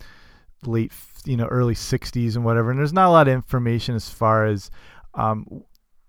late 0.65 0.91
you 1.25 1.38
know 1.38 1.45
early 1.45 1.75
60s 1.75 2.36
and 2.36 2.43
whatever, 2.43 2.72
and 2.72 2.79
there's 2.79 2.93
not 2.93 3.10
a 3.10 3.12
lot 3.12 3.27
of 3.27 3.33
information 3.33 3.95
as 3.95 4.10
far 4.10 4.45
as 4.45 4.72
um, 5.13 5.63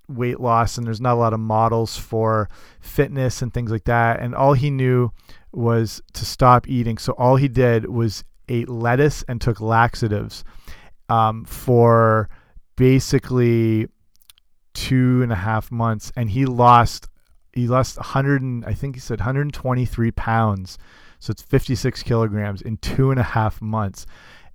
weight 0.09 0.41
loss, 0.41 0.79
and 0.79 0.87
there's 0.87 1.03
not 1.03 1.13
a 1.13 1.21
lot 1.21 1.35
of 1.35 1.41
models 1.41 1.99
for 1.99 2.49
fitness 2.81 3.43
and 3.43 3.53
things 3.53 3.71
like 3.71 3.85
that. 3.85 4.21
And 4.21 4.35
all 4.35 4.55
he 4.55 4.71
knew 4.71 5.13
was 5.53 6.01
to 6.15 6.25
stop 6.25 6.67
eating. 6.67 6.97
So 6.97 7.13
all 7.13 7.37
he 7.37 7.49
did 7.49 7.85
was 7.91 8.25
ate 8.49 8.71
lettuce 8.71 9.23
and 9.29 9.39
took 9.39 9.61
laxatives 9.61 10.45
um, 11.11 11.45
for 11.45 12.31
basically 12.77 13.89
two 14.73 15.23
and 15.23 15.31
a 15.31 15.37
half 15.37 15.71
months, 15.71 16.11
and 16.17 16.31
he 16.31 16.47
lost 16.47 17.11
he 17.55 17.69
lost 17.69 17.97
100 17.97 18.43
and 18.43 18.65
I 18.65 18.75
think 18.75 18.97
he 18.97 19.01
said 19.01 19.21
123 19.21 20.11
pounds 20.13 20.79
So 21.19 21.31
it's 21.31 21.43
56 21.43 22.03
kilograms 22.03 22.61
in 22.61 22.77
two 22.79 23.11
and 23.11 23.21
a 23.21 23.25
half 23.25 23.63
months. 23.63 24.07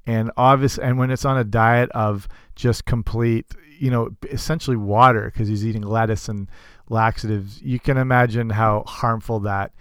And 0.06 0.32
obvious, 0.38 0.78
and 0.78 0.98
when 0.98 1.12
it's 1.12 1.26
on 1.26 1.38
a 1.38 1.44
diet 1.44 1.90
of 1.92 2.28
just 2.56 2.86
complete, 2.86 3.46
you 3.78 3.92
know, 3.92 4.10
essentially 4.30 4.78
water 4.78 5.26
because 5.26 5.48
he's 5.48 5.66
eating 5.66 5.84
lettuce 5.84 6.30
and 6.30 6.50
laxatives, 6.90 7.62
you 7.62 7.80
can 7.80 7.98
imagine 7.98 8.50
how 8.50 8.84
harmful 8.88 9.40
that 9.42 9.72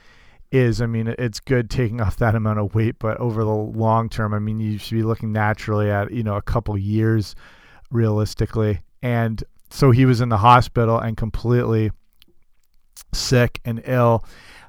is. 0.51 0.81
I 0.81 0.87
mean, 0.87 1.15
it's 1.19 1.41
good 1.41 1.71
taking 1.71 2.01
off 2.01 2.17
that 2.17 2.35
amount 2.35 2.59
of 2.59 2.75
weight, 2.75 2.99
but 2.99 3.19
over 3.19 3.45
the 3.45 3.51
long 3.51 4.09
term, 4.09 4.35
I 4.35 4.39
mean, 4.39 4.61
you 4.61 4.79
should 4.79 4.97
be 4.97 5.03
looking 5.03 5.33
naturally 5.33 5.91
at, 5.91 6.13
you 6.13 6.23
know, 6.23 6.37
a 6.37 6.43
couple 6.43 6.77
years 6.77 7.35
realistically. 7.91 8.81
And 9.03 9.43
so 9.71 9.91
he 9.91 10.05
was 10.05 10.21
in 10.21 10.29
the 10.29 10.39
hospital 10.39 10.99
and 10.99 11.17
completely 11.17 11.91
sick 13.13 13.61
and 13.65 13.83
ill. 13.85 14.25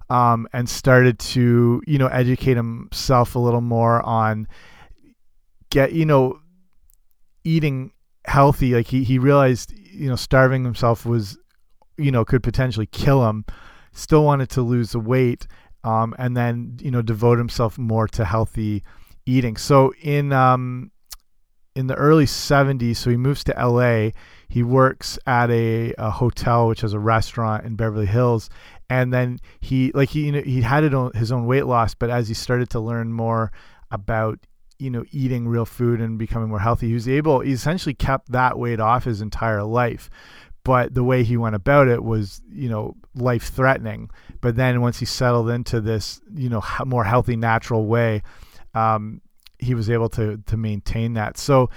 Um, 0.09 0.48
and 0.53 0.67
started 0.67 1.19
to, 1.19 1.83
you 1.86 2.00
know, 2.00 2.07
educate 2.07 2.57
himself 2.57 3.36
a 3.36 3.39
little 3.39 3.62
more 3.62 4.01
on 4.01 4.48
get, 5.69 5.93
you 5.93 6.03
know, 6.03 6.39
eating 7.43 7.91
healthy. 8.25 8.74
Like 8.74 8.88
he, 8.88 9.03
he 9.03 9.19
realized, 9.19 9.71
you 9.77 10.09
know, 10.09 10.15
starving 10.15 10.63
himself 10.63 11.05
was, 11.05 11.38
you 11.95 12.09
know, 12.09 12.25
could 12.25 12.41
potentially 12.41 12.88
kill 12.88 13.29
him. 13.29 13.45
Still 13.91 14.24
wanted 14.24 14.50
to 14.50 14.63
lose 14.63 14.93
the 14.93 15.00
weight 15.00 15.45
um, 15.83 16.13
and 16.17 16.36
then 16.36 16.77
you 16.81 16.91
know 16.91 17.01
devote 17.01 17.38
himself 17.38 17.77
more 17.77 18.07
to 18.09 18.25
healthy 18.25 18.83
eating. 19.25 19.57
So 19.57 19.93
in 20.01 20.33
um, 20.33 20.91
in 21.75 21.88
the 21.88 21.95
early 21.95 22.25
70s, 22.25 22.98
so 22.98 23.09
he 23.09 23.17
moves 23.17 23.43
to 23.45 23.53
LA. 23.53 24.12
He 24.50 24.63
works 24.63 25.20
at 25.25 25.50
a, 25.51 25.94
a 25.98 26.10
hotel 26.10 26.68
which 26.68 26.82
has 26.82 26.94
a 26.94 27.00
restaurant 27.00 27.65
in 27.65 27.75
Beverly 27.75 28.06
Hills, 28.06 28.50
and 28.89 29.13
then 29.13 29.39
he 29.60 29.91
like 29.94 30.10
he 30.10 30.25
you 30.25 30.32
know, 30.32 30.41
he 30.41 30.62
had 30.62 30.84
it 30.84 30.94
on 30.94 31.13
his 31.13 31.32
own 31.32 31.46
weight 31.46 31.65
loss, 31.65 31.94
but 31.94 32.10
as 32.10 32.27
he 32.27 32.34
started 32.34 32.70
to 32.72 32.79
learn 32.79 33.13
more 33.13 33.51
about 33.91 34.39
you 34.79 34.89
know 34.89 35.03
eating 35.12 35.48
real 35.48 35.65
food 35.65 36.01
and 36.01 36.18
becoming 36.18 36.50
more 36.50 36.60
healthy, 36.60 36.88
he 36.88 36.94
was 36.94 37.08
able 37.08 37.41
he 37.41 37.51
essentially 37.51 37.94
kept 37.94 38.32
that 38.32 38.58
weight 38.58 38.79
off 38.79 39.03
his 39.03 39.22
entire 39.22 39.63
life. 39.63 40.10
But 40.65 40.94
the 40.94 41.03
way 41.03 41.24
he 41.24 41.38
went 41.38 41.56
about 41.56 41.88
it 41.88 42.03
was 42.03 42.41
you 42.51 42.70
know 42.70 42.96
life 43.15 43.44
threatening 43.44 44.10
but 44.41 44.56
then 44.56 44.82
once 44.82 45.00
he 45.00 45.06
settled 45.06 45.50
into 45.50 45.82
this 45.82 46.22
you 46.34 46.50
know 46.50 46.63
more 46.86 47.03
healthy 47.03 47.36
natural 47.36 47.86
way 47.86 48.22
um, 48.74 49.22
he 49.58 49.74
was 49.74 49.89
able 49.89 50.10
to 50.10 50.38
to 50.48 50.58
maintain 50.58 51.13
that. 51.13 51.38
So 51.38 51.70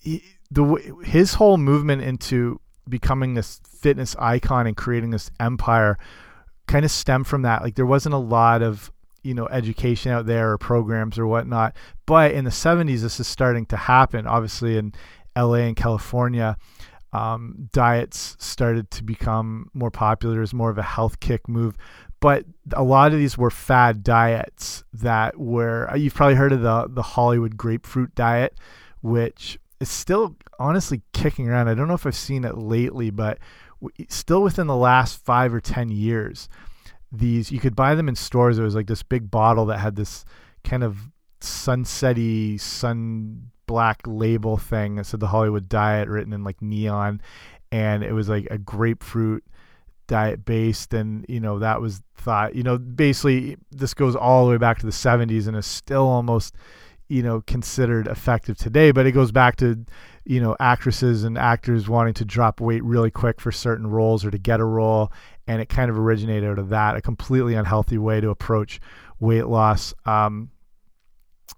he, 0.00 0.22
the 0.52 1.00
his 1.04 1.34
whole 1.34 1.56
movement 1.56 2.02
into 2.02 2.60
becoming 2.88 3.34
this 3.34 3.60
fitness 3.66 4.14
icon 4.18 4.66
and 4.66 4.76
creating 4.76 5.10
this 5.10 5.30
empire 5.40 5.98
kind 6.66 6.84
of 6.84 6.90
stemmed 6.90 7.26
from 7.26 7.42
that. 7.42 7.62
Like 7.62 7.74
there 7.74 7.86
wasn't 7.86 8.14
a 8.14 8.18
lot 8.18 8.62
of 8.62 8.90
you 9.22 9.34
know 9.34 9.46
education 9.48 10.12
out 10.12 10.26
there 10.26 10.50
or 10.50 10.58
programs 10.58 11.18
or 11.18 11.26
whatnot. 11.26 11.74
But 12.06 12.32
in 12.32 12.44
the 12.44 12.50
70s 12.50 13.00
this 13.00 13.18
is 13.18 13.26
starting 13.26 13.66
to 13.66 13.76
happen 13.76 14.26
obviously 14.26 14.76
in 14.76 14.92
la 15.36 15.54
and 15.54 15.76
california. 15.76 16.56
Um, 17.14 17.68
diets 17.72 18.36
started 18.38 18.90
to 18.92 19.04
become 19.04 19.70
more 19.74 19.90
popular. 19.90 20.42
As 20.42 20.54
more 20.54 20.70
of 20.70 20.78
a 20.78 20.82
health 20.82 21.20
kick 21.20 21.48
move. 21.48 21.76
But 22.20 22.44
a 22.72 22.82
lot 22.82 23.12
of 23.12 23.18
these 23.18 23.36
were 23.36 23.50
fad 23.50 24.04
diets 24.04 24.84
that 24.92 25.38
were 25.38 25.90
uh, 25.90 25.96
you've 25.96 26.14
probably 26.14 26.36
heard 26.36 26.52
of 26.52 26.60
the 26.60 26.88
the 26.88 27.02
Hollywood 27.02 27.56
grapefruit 27.56 28.14
diet, 28.14 28.58
which 29.02 29.58
is 29.82 29.90
still 29.90 30.36
honestly 30.58 31.02
kicking 31.12 31.48
around. 31.48 31.68
I 31.68 31.74
don't 31.74 31.88
know 31.88 31.94
if 31.94 32.06
I've 32.06 32.14
seen 32.14 32.44
it 32.44 32.56
lately, 32.56 33.10
but 33.10 33.38
still 34.08 34.42
within 34.42 34.68
the 34.68 34.76
last 34.76 35.22
five 35.24 35.52
or 35.52 35.60
ten 35.60 35.90
years, 35.90 36.48
these 37.10 37.50
you 37.50 37.58
could 37.58 37.74
buy 37.74 37.96
them 37.96 38.08
in 38.08 38.14
stores. 38.14 38.58
It 38.58 38.62
was 38.62 38.76
like 38.76 38.86
this 38.86 39.02
big 39.02 39.30
bottle 39.30 39.66
that 39.66 39.78
had 39.78 39.96
this 39.96 40.24
kind 40.62 40.84
of 40.84 40.96
sunsetty 41.40 42.60
sun 42.60 43.50
black 43.66 44.02
label 44.06 44.56
thing 44.56 44.94
that 44.94 45.04
said 45.04 45.18
the 45.18 45.26
Hollywood 45.26 45.68
diet 45.68 46.08
written 46.08 46.32
in 46.32 46.44
like 46.44 46.62
neon 46.62 47.20
and 47.72 48.04
it 48.04 48.12
was 48.12 48.28
like 48.28 48.46
a 48.50 48.58
grapefruit 48.58 49.44
diet 50.06 50.44
based 50.44 50.92
and 50.92 51.24
you 51.28 51.40
know 51.40 51.58
that 51.58 51.80
was 51.80 52.02
thought 52.14 52.54
you 52.54 52.62
know 52.62 52.76
basically 52.76 53.56
this 53.70 53.94
goes 53.94 54.14
all 54.14 54.44
the 54.44 54.50
way 54.50 54.58
back 54.58 54.78
to 54.78 54.86
the 54.86 54.92
70s 54.92 55.48
and 55.48 55.56
is 55.56 55.64
still 55.64 56.06
almost 56.06 56.54
you 57.12 57.22
know 57.22 57.42
considered 57.42 58.06
effective 58.06 58.56
today 58.56 58.90
but 58.90 59.04
it 59.04 59.12
goes 59.12 59.30
back 59.30 59.56
to 59.56 59.84
you 60.24 60.40
know 60.40 60.56
actresses 60.58 61.24
and 61.24 61.36
actors 61.36 61.86
wanting 61.86 62.14
to 62.14 62.24
drop 62.24 62.58
weight 62.58 62.82
really 62.82 63.10
quick 63.10 63.38
for 63.38 63.52
certain 63.52 63.86
roles 63.86 64.24
or 64.24 64.30
to 64.30 64.38
get 64.38 64.60
a 64.60 64.64
role 64.64 65.12
and 65.46 65.60
it 65.60 65.68
kind 65.68 65.90
of 65.90 65.98
originated 65.98 66.48
out 66.48 66.58
of 66.58 66.70
that 66.70 66.96
a 66.96 67.02
completely 67.02 67.54
unhealthy 67.54 67.98
way 67.98 68.20
to 68.20 68.30
approach 68.30 68.80
weight 69.20 69.46
loss. 69.46 69.92
Um, 70.06 70.50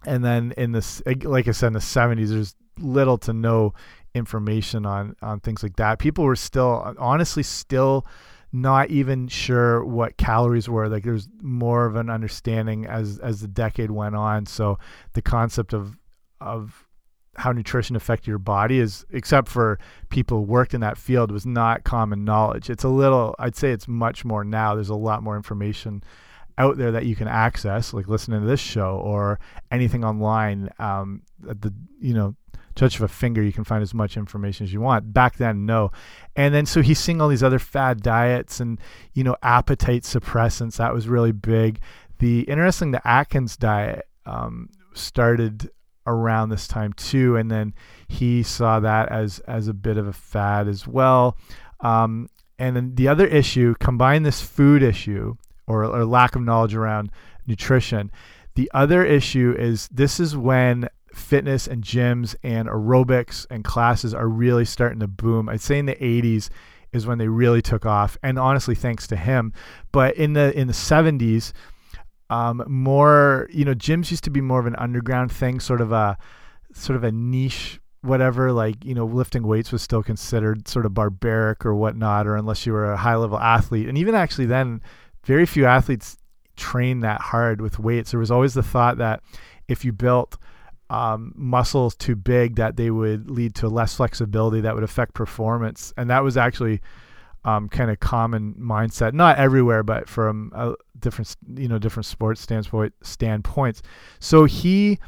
and 0.05 0.25
then 0.25 0.53
in 0.57 0.73
this 0.73 1.01
like 1.23 1.47
i 1.47 1.53
said 1.53 1.69
in 1.69 1.73
the 1.75 1.79
70s 1.79 2.29
there's 2.29 2.57
little 2.81 3.17
to 3.19 3.33
no 3.33 3.73
information 4.15 4.87
on 4.87 5.17
on 5.23 5.41
things 5.41 5.63
like 5.63 5.77
that. 5.77 5.99
People 5.99 6.25
were 6.25 6.37
still 6.37 6.95
honestly 6.99 7.43
still 7.43 8.07
not 8.55 8.89
even 8.89 9.27
sure 9.27 9.85
what 9.85 10.17
calories 10.17 10.69
were. 10.69 10.89
Like 10.89 11.03
there's 11.03 11.29
more 11.43 11.87
of 11.87 11.97
an 11.97 12.09
understanding 12.09 12.87
as 12.87 13.19
as 13.19 13.41
the 13.41 13.49
decade 13.49 13.91
went 13.91 14.15
on. 14.15 14.47
So 14.47 14.79
the 15.15 15.23
concept 15.23 15.73
of 15.73 15.99
of 16.41 16.87
how 17.35 17.51
nutrition 17.51 17.97
affected 17.97 18.29
your 18.29 18.39
body 18.39 18.79
is 18.79 19.05
except 19.11 19.49
for 19.49 19.81
people 20.09 20.39
who 20.39 20.45
worked 20.45 20.73
in 20.73 20.81
that 20.83 20.97
field 20.97 21.33
was 21.33 21.45
not 21.45 21.83
common 21.83 22.25
knowledge. 22.25 22.71
It's 22.71 22.85
a 22.85 22.89
little 22.89 23.35
i'd 23.41 23.57
say 23.57 23.73
it's 23.73 23.89
much 23.89 24.25
more 24.25 24.45
now. 24.45 24.77
There's 24.77 24.89
a 24.89 24.95
lot 24.95 25.25
more 25.25 25.35
information 25.35 26.05
out 26.57 26.77
there 26.77 26.93
that 26.93 27.07
you 27.07 27.17
can 27.17 27.27
access, 27.27 27.93
like 27.93 28.07
listening 28.07 28.41
to 28.41 28.47
this 28.47 28.61
show 28.61 28.99
or 28.99 29.41
anything 29.73 30.05
online. 30.05 30.71
Um, 30.79 31.23
the 31.41 31.75
you 31.99 32.15
know 32.15 32.37
touch 32.75 32.97
of 32.97 33.03
a 33.03 33.09
finger, 33.09 33.43
you 33.43 33.53
can 33.53 33.65
find 33.65 33.83
as 33.83 33.95
much 33.95 34.17
information 34.17 34.65
as 34.65 34.73
you 34.73 34.81
want. 34.81 35.13
Back 35.13 35.37
then, 35.37 35.67
no. 35.67 35.91
And 36.37 36.55
then 36.55 36.67
so 36.67 36.83
he's 36.83 36.99
seeing 36.99 37.21
all 37.21 37.29
these 37.29 37.43
other 37.43 37.59
fad 37.59 38.03
diets 38.03 38.61
and 38.61 38.81
you 39.13 39.25
know 39.25 39.37
appetite 39.43 40.03
suppressants. 40.03 40.77
That 40.77 40.95
was 40.95 41.09
really 41.09 41.33
big. 41.33 41.81
The 42.19 42.43
interesting, 42.43 42.91
the 42.91 43.07
Atkins 43.07 43.57
diet 43.57 44.09
um, 44.27 44.71
started 44.95 45.71
around 46.07 46.51
this 46.51 46.69
time 46.69 46.93
too, 46.93 47.37
and 47.37 47.51
then 47.51 47.75
he 48.09 48.43
saw 48.43 48.81
that 48.81 49.11
as 49.11 49.41
as 49.41 49.69
a 49.69 49.75
bit 49.75 49.97
of 49.97 50.07
a 50.07 50.13
fad 50.13 50.69
as 50.69 50.87
well. 50.87 51.37
Um, 51.81 52.29
and 52.59 52.77
then 52.77 52.95
the 52.95 53.09
other 53.09 53.27
issue, 53.27 53.75
combine 53.81 54.23
this 54.23 54.41
food 54.41 54.83
issue 54.83 55.35
or, 55.67 55.85
or 55.85 56.05
lack 56.05 56.37
of 56.37 56.43
knowledge 56.43 56.75
around 56.75 57.11
nutrition. 57.47 58.11
The 58.55 58.71
other 58.73 59.05
issue 59.05 59.55
is 59.59 59.89
this 59.89 60.21
is 60.21 60.37
when 60.37 60.89
fitness 61.15 61.67
and 61.67 61.83
gyms 61.83 62.35
and 62.43 62.69
aerobics 62.69 63.47
and 63.51 63.65
classes 63.65 64.15
are 64.15 64.29
really 64.29 64.65
starting 64.65 65.01
to 65.01 65.07
boom. 65.07 65.49
I'd 65.49 65.61
say 65.61 65.79
in 65.79 65.87
the 65.87 65.97
80s 65.97 66.51
is 66.93 67.07
when 67.07 67.19
they 67.19 67.29
really 67.29 67.63
took 67.63 67.87
off, 67.87 68.17
and 68.23 68.39
honestly, 68.39 68.75
thanks 68.75 69.07
to 69.09 69.17
him. 69.17 69.53
But 69.93 70.17
in 70.17 70.35
the 70.35 70.57
in 70.59 70.67
the 70.67 70.73
70s, 70.73 71.53
um, 72.31 72.63
more 72.67 73.49
you 73.51 73.65
know, 73.65 73.75
gyms 73.75 74.11
used 74.11 74.25
to 74.25 74.31
be 74.31 74.41
more 74.41 74.61
of 74.61 74.67
an 74.67 74.77
underground 74.77 75.33
thing, 75.33 75.61
sort 75.61 75.81
of 75.81 75.93
a 75.93 76.17
sort 76.73 76.97
of 76.97 77.05
a 77.05 77.13
niche 77.13 77.81
whatever 78.03 78.53
like 78.53 78.85
you 78.85 78.95
know 78.95 79.07
lifting 79.07 79.47
weights 79.47 79.73
was 79.73 79.81
still 79.81 80.03
considered 80.03 80.69
sort 80.69 80.85
of 80.85 80.93
barbaric 80.93 81.65
or 81.65 81.75
whatnot 81.75 82.27
or 82.27 82.37
unless 82.37 82.67
you 82.67 82.73
were 82.73 82.93
a 82.93 82.99
high 82.99 83.15
level 83.15 83.39
athlete 83.39 83.89
and 83.89 83.97
even 83.97 84.15
actually 84.15 84.45
then 84.45 84.83
very 85.25 85.47
few 85.47 85.65
athletes 85.65 86.19
trained 86.57 87.03
that 87.03 87.21
hard 87.21 87.61
with 87.61 87.79
weights. 87.79 88.11
There 88.11 88.21
was 88.21 88.31
always 88.31 88.55
the 88.55 88.63
thought 88.63 88.99
that 88.99 89.23
if 89.69 89.85
you 89.85 89.93
built 89.93 90.37
um, 90.95 91.33
muscles 91.35 91.97
too 91.97 92.15
big, 92.15 92.55
that 92.55 92.77
they 92.77 92.91
would 92.91 93.29
lead 93.29 93.53
to 93.57 93.69
less 93.69 93.97
flexibility 93.97 94.61
that 94.61 94.75
would 94.77 94.85
affect 94.85 95.13
performance, 95.15 95.93
and 95.97 96.09
that 96.09 96.23
was 96.23 96.37
actually 96.37 96.81
um, 97.45 97.69
kind 97.69 97.91
of 97.91 97.99
common 97.99 98.55
mindset. 98.55 99.13
Not 99.13 99.37
everywhere, 99.37 99.83
but 99.83 100.09
from 100.09 100.53
a 100.55 100.75
different, 100.99 101.35
you 101.57 101.67
know, 101.67 101.79
different 101.79 102.07
sports 102.07 102.41
standpoint 102.41 102.95
standpoints. 103.03 103.83
So 104.21 104.45
he 104.45 105.01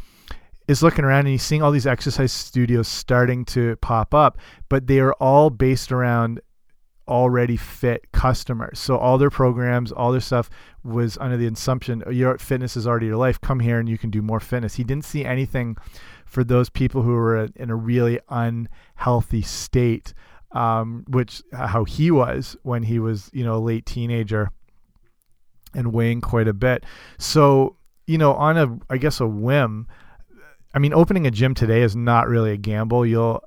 is 0.67 0.83
looking 0.83 1.05
around 1.05 1.21
and 1.21 1.29
he's 1.29 1.45
seeing 1.45 1.63
all 1.63 1.71
these 1.71 1.87
exercise 1.87 2.33
studios 2.33 2.89
starting 2.89 3.45
to 3.45 3.77
pop 3.77 4.13
up, 4.13 4.39
but 4.69 4.89
they 4.89 4.99
are 4.99 5.13
all 5.15 5.51
based 5.51 5.93
around 5.93 6.41
already 7.09 7.57
fit 7.57 8.11
customers. 8.13 8.79
So 8.79 8.97
all 8.97 9.19
their 9.19 9.31
programs, 9.31 9.93
all 9.93 10.13
their 10.13 10.21
stuff 10.21 10.51
was 10.83 11.17
under 11.19 11.37
the 11.37 11.47
assumption 11.47 12.03
oh, 12.07 12.11
your 12.11 12.39
fitness 12.39 12.77
is 12.77 12.87
already 12.87 13.07
your 13.07 13.17
life. 13.17 13.41
Come 13.41 13.61
here 13.61 13.79
and 13.79 13.89
you 13.89 13.99
can 13.99 14.11
do 14.11 14.23
more 14.23 14.41
fitness. 14.41 14.75
He 14.75 14.85
didn't 14.85 15.05
see 15.05 15.25
anything 15.25 15.77
for 16.25 16.43
those 16.45 16.69
people 16.69 17.03
who 17.03 17.13
were 17.13 17.49
in 17.57 17.71
a 17.71 17.77
really 17.77 18.19
unhealthy 18.29 19.43
state, 19.43 20.13
um, 20.53 21.05
which 21.09 21.43
how 21.53 21.85
he 21.85 22.11
was 22.11 22.57
when 22.63 22.83
he 22.83 22.99
was 22.99 23.31
you 23.33 23.45
know 23.45 23.55
a 23.55 23.63
late 23.63 23.87
teenager 23.87 24.51
and 25.75 25.93
weighing 25.93 26.21
quite 26.21 26.49
a 26.49 26.55
bit. 26.55 26.85
So 27.19 27.77
you 28.07 28.19
know 28.19 28.35
on 28.35 28.57
a 28.57 28.79
I 28.91 28.99
guess 28.99 29.21
a 29.21 29.27
whim. 29.27 29.87
I 30.75 30.79
mean, 30.79 30.93
opening 30.93 31.27
a 31.27 31.31
gym 31.31 31.55
today 31.55 31.81
is 31.81 31.97
not 31.97 32.29
really 32.29 32.53
a 32.53 32.57
gamble. 32.59 33.07
You'll 33.07 33.43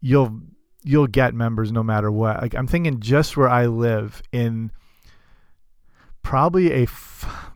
you'll 0.00 0.40
you'll 0.86 1.08
get 1.08 1.34
members 1.34 1.72
no 1.72 1.82
matter 1.82 2.10
what. 2.10 2.40
Like 2.40 2.54
I'm 2.54 2.66
thinking 2.66 3.00
just 3.00 3.36
where 3.36 3.48
I 3.48 3.66
live 3.66 4.22
in 4.32 4.70
probably 6.22 6.72
a 6.72 6.86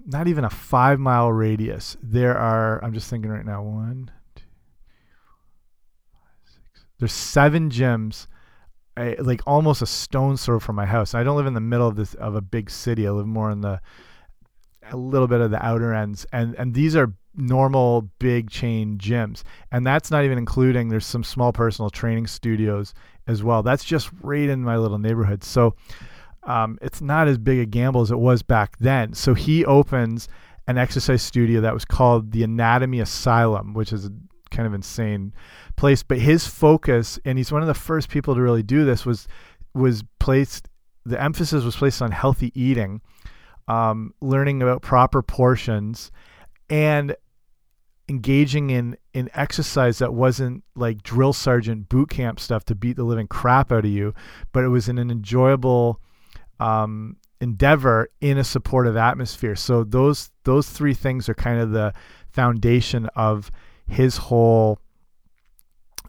not 0.04 0.28
even 0.28 0.44
a 0.44 0.50
five 0.50 0.98
mile 0.98 1.30
radius. 1.30 1.96
There 2.02 2.36
are, 2.36 2.82
I'm 2.84 2.92
just 2.92 3.08
thinking 3.08 3.30
right 3.30 3.44
now, 3.44 3.62
one, 3.62 4.10
two, 4.34 4.42
five, 6.12 6.30
six. 6.44 6.84
There's 6.98 7.12
seven 7.12 7.70
gyms, 7.70 8.26
I, 8.96 9.16
like 9.20 9.42
almost 9.46 9.82
a 9.82 9.86
stone's 9.86 10.44
throw 10.44 10.58
from 10.58 10.76
my 10.76 10.86
house. 10.86 11.14
I 11.14 11.22
don't 11.22 11.36
live 11.36 11.46
in 11.46 11.54
the 11.54 11.60
middle 11.60 11.86
of 11.86 11.96
this 11.96 12.14
of 12.14 12.34
a 12.34 12.40
big 12.40 12.68
city. 12.68 13.06
I 13.06 13.10
live 13.10 13.26
more 13.26 13.50
in 13.50 13.60
the 13.60 13.80
a 14.90 14.96
little 14.96 15.28
bit 15.28 15.40
of 15.40 15.52
the 15.52 15.64
outer 15.64 15.94
ends, 15.94 16.26
and 16.32 16.54
and 16.56 16.74
these 16.74 16.96
are 16.96 17.12
normal 17.34 18.10
big 18.18 18.50
chain 18.50 18.98
gyms, 18.98 19.42
and 19.70 19.86
that's 19.86 20.10
not 20.10 20.24
even 20.24 20.36
including. 20.36 20.88
There's 20.88 21.06
some 21.06 21.24
small 21.24 21.52
personal 21.52 21.90
training 21.90 22.26
studios 22.26 22.92
as 23.30 23.42
well. 23.42 23.62
That's 23.62 23.84
just 23.84 24.10
right 24.22 24.48
in 24.48 24.62
my 24.62 24.76
little 24.76 24.98
neighborhood. 24.98 25.44
So 25.44 25.74
um, 26.42 26.78
it's 26.82 27.00
not 27.00 27.28
as 27.28 27.38
big 27.38 27.58
a 27.58 27.66
gamble 27.66 28.00
as 28.00 28.10
it 28.10 28.18
was 28.18 28.42
back 28.42 28.76
then. 28.78 29.14
So 29.14 29.34
he 29.34 29.64
opens 29.64 30.28
an 30.66 30.78
exercise 30.78 31.22
studio 31.22 31.60
that 31.60 31.74
was 31.74 31.84
called 31.84 32.32
the 32.32 32.42
Anatomy 32.42 33.00
Asylum, 33.00 33.74
which 33.74 33.92
is 33.92 34.06
a 34.06 34.12
kind 34.50 34.66
of 34.66 34.74
insane 34.74 35.32
place. 35.76 36.02
But 36.02 36.18
his 36.18 36.46
focus, 36.46 37.18
and 37.24 37.38
he's 37.38 37.52
one 37.52 37.62
of 37.62 37.68
the 37.68 37.74
first 37.74 38.08
people 38.08 38.34
to 38.34 38.40
really 38.40 38.62
do 38.62 38.84
this, 38.84 39.06
was 39.06 39.28
was 39.74 40.02
placed. 40.18 40.68
The 41.06 41.20
emphasis 41.20 41.64
was 41.64 41.76
placed 41.76 42.02
on 42.02 42.10
healthy 42.10 42.52
eating, 42.60 43.00
um, 43.68 44.12
learning 44.20 44.62
about 44.62 44.82
proper 44.82 45.22
portions, 45.22 46.10
and 46.68 47.16
engaging 48.10 48.70
in 48.70 48.96
in 49.14 49.30
exercise 49.34 49.98
that 49.98 50.12
wasn't 50.12 50.64
like 50.74 51.02
drill 51.02 51.32
sergeant 51.32 51.88
boot 51.88 52.10
camp 52.10 52.40
stuff 52.40 52.64
to 52.64 52.74
beat 52.74 52.96
the 52.96 53.04
living 53.04 53.28
crap 53.28 53.70
out 53.70 53.84
of 53.84 53.90
you, 53.90 54.12
but 54.52 54.64
it 54.64 54.68
was 54.68 54.88
in 54.88 54.98
an 54.98 55.10
enjoyable 55.10 56.00
um, 56.58 57.16
endeavor 57.40 58.10
in 58.20 58.36
a 58.36 58.44
supportive 58.44 58.96
atmosphere. 58.96 59.54
So 59.54 59.84
those 59.84 60.32
those 60.42 60.68
three 60.68 60.92
things 60.92 61.28
are 61.28 61.34
kind 61.34 61.60
of 61.60 61.70
the 61.70 61.94
foundation 62.32 63.06
of 63.14 63.52
his 63.86 64.16
whole 64.16 64.80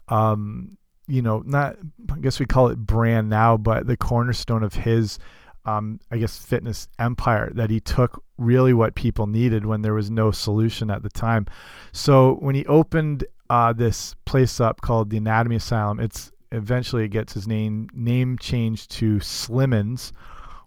um, 0.08 0.76
you 1.06 1.22
know, 1.22 1.42
not 1.46 1.76
I 2.12 2.18
guess 2.18 2.40
we 2.40 2.46
call 2.46 2.68
it 2.68 2.78
brand 2.78 3.28
now, 3.30 3.56
but 3.56 3.86
the 3.86 3.96
cornerstone 3.96 4.64
of 4.64 4.74
his 4.74 5.20
um, 5.64 6.00
I 6.10 6.18
guess 6.18 6.36
fitness 6.38 6.88
empire 6.98 7.50
that 7.54 7.70
he 7.70 7.80
took 7.80 8.22
really 8.38 8.72
what 8.72 8.94
people 8.94 9.26
needed 9.26 9.64
when 9.64 9.82
there 9.82 9.94
was 9.94 10.10
no 10.10 10.30
solution 10.30 10.90
at 10.90 11.02
the 11.02 11.08
time. 11.08 11.46
So 11.92 12.34
when 12.40 12.54
he 12.54 12.66
opened 12.66 13.24
uh, 13.48 13.72
this 13.72 14.14
place 14.24 14.60
up 14.60 14.80
called 14.80 15.10
the 15.10 15.18
Anatomy 15.18 15.56
Asylum, 15.56 16.00
it's 16.00 16.32
eventually 16.50 17.04
it 17.04 17.08
gets 17.08 17.32
his 17.32 17.46
name 17.46 17.88
name 17.94 18.38
changed 18.38 18.90
to 18.92 19.16
Slimmons 19.16 20.12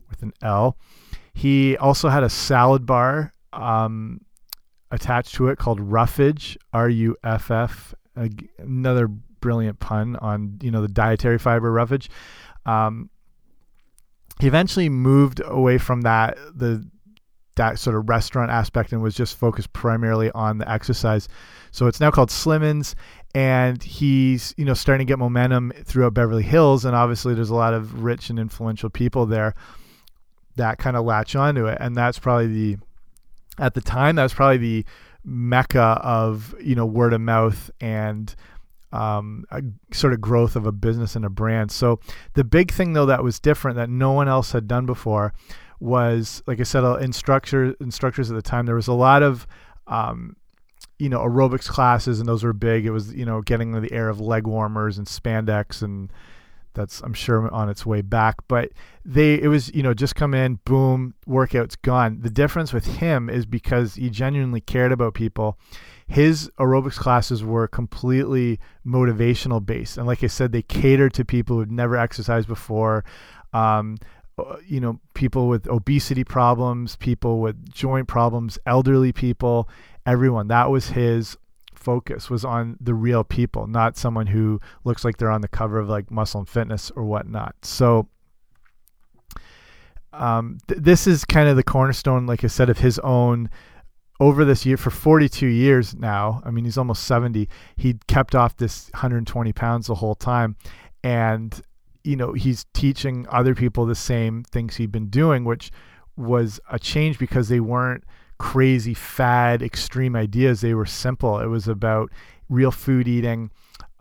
with 0.10 0.22
an 0.22 0.34
L. 0.42 0.78
He 1.34 1.78
also 1.78 2.10
had 2.10 2.24
a 2.24 2.30
salad 2.30 2.86
bar 2.86 3.34
um, 3.52 4.22
attached 4.92 5.36
to 5.36 5.50
it 5.50 5.58
called 5.58 5.80
Ruffage, 5.80 6.58
R 6.72 6.90
U 6.90 7.18
F 7.24 7.52
F. 7.52 7.94
Another 8.58 9.08
brilliant 9.08 9.80
pun 9.80 10.16
on 10.18 10.58
you 10.62 10.72
know 10.72 10.82
the 10.82 10.88
dietary 10.88 11.38
fiber 11.38 11.72
roughage. 11.72 12.10
Um, 12.66 13.10
he 14.39 14.48
eventually 14.48 14.89
moved 14.89 15.42
away 15.46 15.77
from 15.77 16.01
that 16.01 16.38
the 16.54 16.88
that 17.56 17.80
sort 17.80 17.96
of 17.96 18.10
restaurant 18.10 18.51
aspect 18.51 18.92
and 18.92 19.01
was 19.01 19.15
just 19.15 19.38
focused 19.38 19.72
primarily 19.72 20.30
on 20.32 20.58
the 20.58 20.70
exercise. 20.70 21.30
So 21.72 21.88
it's 21.88 22.01
now 22.01 22.12
called 22.12 22.30
Slimmons 22.30 22.96
and 23.36 23.84
he's 23.84 24.54
you 24.58 24.63
know 24.65 24.74
starting 24.74 25.06
to 25.06 25.12
get 25.12 25.20
momentum 25.20 25.74
throughout 25.84 26.13
Beverly 26.13 26.42
Hills, 26.42 26.86
and 26.86 26.96
obviously 26.96 27.34
there's 27.34 27.50
a 27.50 27.56
lot 27.56 27.74
of 27.74 28.04
rich 28.04 28.30
and 28.30 28.39
influential 28.39 28.89
people 28.89 29.25
there 29.25 29.54
that 30.56 30.77
kind 30.77 30.96
of 30.96 31.04
latch 31.04 31.36
onto 31.36 31.68
it, 31.68 31.77
and 31.82 31.96
that's 31.96 32.18
probably 32.18 32.48
the 32.48 32.77
at 33.60 33.74
the 33.74 33.82
time 33.82 34.15
that 34.15 34.24
was 34.24 34.34
probably 34.34 34.58
the 34.58 34.86
mecca 35.25 36.00
of 36.01 36.56
you 36.62 36.75
know 36.75 36.86
word 36.86 37.12
of 37.12 37.20
mouth 37.20 37.70
and 37.82 38.36
um, 38.96 39.46
a 39.52 39.62
sort 39.92 40.14
of 40.14 40.22
growth 40.22 40.56
of 40.56 40.66
a 40.66 40.72
business 40.72 41.16
and 41.16 41.25
a 41.25 41.29
brand. 41.29 41.72
So 41.72 42.00
the 42.34 42.44
big 42.44 42.72
thing 42.72 42.94
though 42.94 43.05
that 43.05 43.24
was 43.24 43.40
different 43.40 43.77
that 43.77 43.90
no 43.90 44.12
one 44.12 44.27
else 44.27 44.51
had 44.51 44.68
done 44.68 44.86
before 44.86 45.34
was 45.79 46.42
like 46.48 46.60
I 46.60 46.64
said, 46.64 46.84
uh, 46.84 46.96
instructor 46.96 47.75
instructors 47.79 48.31
at 48.31 48.36
the 48.36 48.42
time. 48.42 48.66
There 48.66 48.75
was 48.75 48.88
a 48.88 48.94
lot 48.94 49.22
of 49.22 49.46
um, 49.88 50.38
you 50.98 51.10
know 51.10 51.20
aerobics 51.20 51.68
classes, 51.68 52.20
and 52.20 52.27
those 52.27 52.44
were 52.44 52.53
big. 52.53 52.86
It 52.86 52.92
was 52.92 53.14
you 53.14 53.25
know 53.25 53.42
getting 53.42 53.72
the 53.79 53.92
air 53.92 54.10
of 54.10 54.20
leg 54.20 54.48
warmers 54.48 54.98
and 54.98 55.05
spandex 55.05 55.81
and 55.81 56.12
that's 56.75 57.01
I'm 57.01 57.14
sure 57.14 57.51
on 57.51 57.70
its 57.70 57.86
way 57.86 58.01
back. 58.01 58.36
But 58.48 58.72
they 59.03 59.42
it 59.42 59.48
was 59.48 59.74
you 59.74 59.84
know 59.84 59.94
just 59.94 60.16
come 60.16 60.34
in, 60.34 60.60
boom, 60.66 61.16
workout's 61.25 61.75
gone. 61.75 62.20
The 62.22 62.29
difference 62.29 62.72
with 62.72 62.86
him 62.98 63.29
is 63.29 63.46
because 63.46 63.96
he 63.96 64.10
genuinely 64.10 64.62
cared 64.62 64.92
about 64.92 65.16
people. 65.16 65.58
His 66.07 66.51
aerobics 66.59 66.98
classes 66.98 67.44
were 67.44 67.68
completely 67.68 68.59
motivational 68.85 69.65
based, 69.65 69.98
and 69.98 70.05
like 70.05 70.24
I 70.24 70.27
said, 70.27 70.51
they 70.51 70.61
catered 70.61 71.13
to 71.15 71.25
people 71.25 71.57
who'd 71.57 71.72
never 71.72 71.98
exercised 71.98 72.48
before. 72.48 73.03
Um, 73.53 73.98
uh, 74.37 74.57
you 74.68 74.79
know, 74.79 75.00
people 75.13 75.48
with 75.48 75.68
obesity 75.68 76.24
problems, 76.24 76.96
people 76.98 77.39
with 77.39 77.72
joint 77.72 78.07
problems, 78.07 78.59
elderly 78.65 79.13
people, 79.13 79.70
everyone. 80.05 80.50
That 80.50 80.70
was 80.70 80.89
his 80.89 81.37
focus 81.74 82.29
was 82.29 82.44
on 82.44 82.77
the 82.81 82.94
real 82.94 83.24
people, 83.24 83.68
not 83.68 83.96
someone 83.96 84.27
who 84.27 84.59
looks 84.83 85.05
like 85.05 85.18
they're 85.18 85.31
on 85.31 85.41
the 85.41 85.48
cover 85.48 85.79
of 85.79 85.87
like 85.87 86.09
Muscle 86.11 86.39
and 86.39 86.50
Fitness 86.50 86.91
or 86.91 87.05
whatnot. 87.05 87.55
So 87.61 88.07
um, 90.11 90.57
th 90.68 90.81
this 90.81 91.07
is 91.07 91.25
kind 91.25 91.48
of 91.48 91.55
the 91.55 91.63
cornerstone, 91.63 92.25
like 92.25 92.44
I 92.44 92.48
said, 92.48 92.70
of 92.70 92.79
his 92.79 93.00
own. 93.00 93.50
Over 94.20 94.46
this 94.46 94.66
year, 94.66 94.78
for 94.78 94.92
42 94.92 95.46
years 95.46 95.94
now, 95.94 96.42
I 96.46 96.51
mean, 96.51 96.64
he's 96.64 96.78
almost 96.78 97.04
70. 97.04 97.50
He 97.75 97.96
kept 98.08 98.34
off 98.34 98.56
this 98.56 98.90
120 98.94 99.51
pounds 99.51 99.88
the 99.88 99.96
whole 99.96 100.16
time, 100.16 100.56
and 101.04 101.62
you 102.06 102.16
know, 102.16 102.34
he's 102.34 102.66
teaching 102.74 103.25
other 103.30 103.56
people 103.56 103.86
the 103.86 103.96
same 103.96 104.44
things 104.44 104.75
he'd 104.75 104.92
been 104.92 105.10
doing, 105.10 105.44
which 105.44 105.72
was 106.16 106.60
a 106.72 106.80
change 106.80 107.20
because 107.20 107.50
they 107.50 107.60
weren't 107.60 108.04
crazy 108.38 108.94
fad 108.94 109.62
extreme 109.62 110.16
ideas 110.16 110.60
they 110.60 110.74
were 110.74 110.86
simple 110.86 111.40
it 111.40 111.46
was 111.46 111.68
about 111.70 112.12
real 112.50 112.72
food 112.72 113.08
eating 113.08 113.50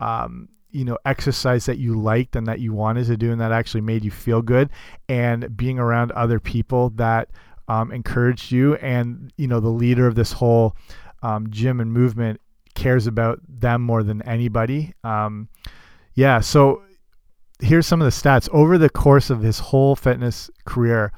um, 0.01 0.49
you 0.71 0.83
know 0.83 0.97
exercise 1.05 1.65
that 1.65 1.77
you 1.77 1.99
liked 1.99 2.35
and 2.35 2.45
that 2.47 2.59
you 2.59 2.73
wanted 2.73 3.05
to 3.05 3.15
do 3.15 3.31
and 3.31 3.39
that 3.39 3.53
actually 3.53 3.81
made 3.81 4.03
you 4.03 4.11
feel 4.11 4.41
good 4.41 4.69
and 5.07 5.55
being 5.55 5.79
around 5.79 6.11
other 6.11 6.39
people 6.39 6.89
that 6.91 7.29
um, 7.67 7.91
encouraged 7.91 8.51
you 8.51 8.75
and 8.75 9.33
you 9.37 9.47
know 9.47 9.59
the 9.59 9.69
leader 9.69 10.07
of 10.07 10.15
this 10.15 10.31
whole 10.31 10.75
um, 11.23 11.49
gym 11.49 11.79
and 11.79 11.91
movement 11.91 12.39
cares 12.75 13.07
about 13.07 13.39
them 13.47 13.81
more 13.81 14.03
than 14.03 14.21
anybody. 14.23 14.93
Um, 15.03 15.49
yeah 16.13 16.39
so 16.39 16.83
here's 17.59 17.87
some 17.87 18.01
of 18.01 18.05
the 18.05 18.11
stats. 18.11 18.49
Over 18.51 18.77
the 18.77 18.89
course 18.89 19.29
of 19.29 19.41
his 19.41 19.59
whole 19.59 19.95
fitness 19.95 20.49
career 20.65 21.11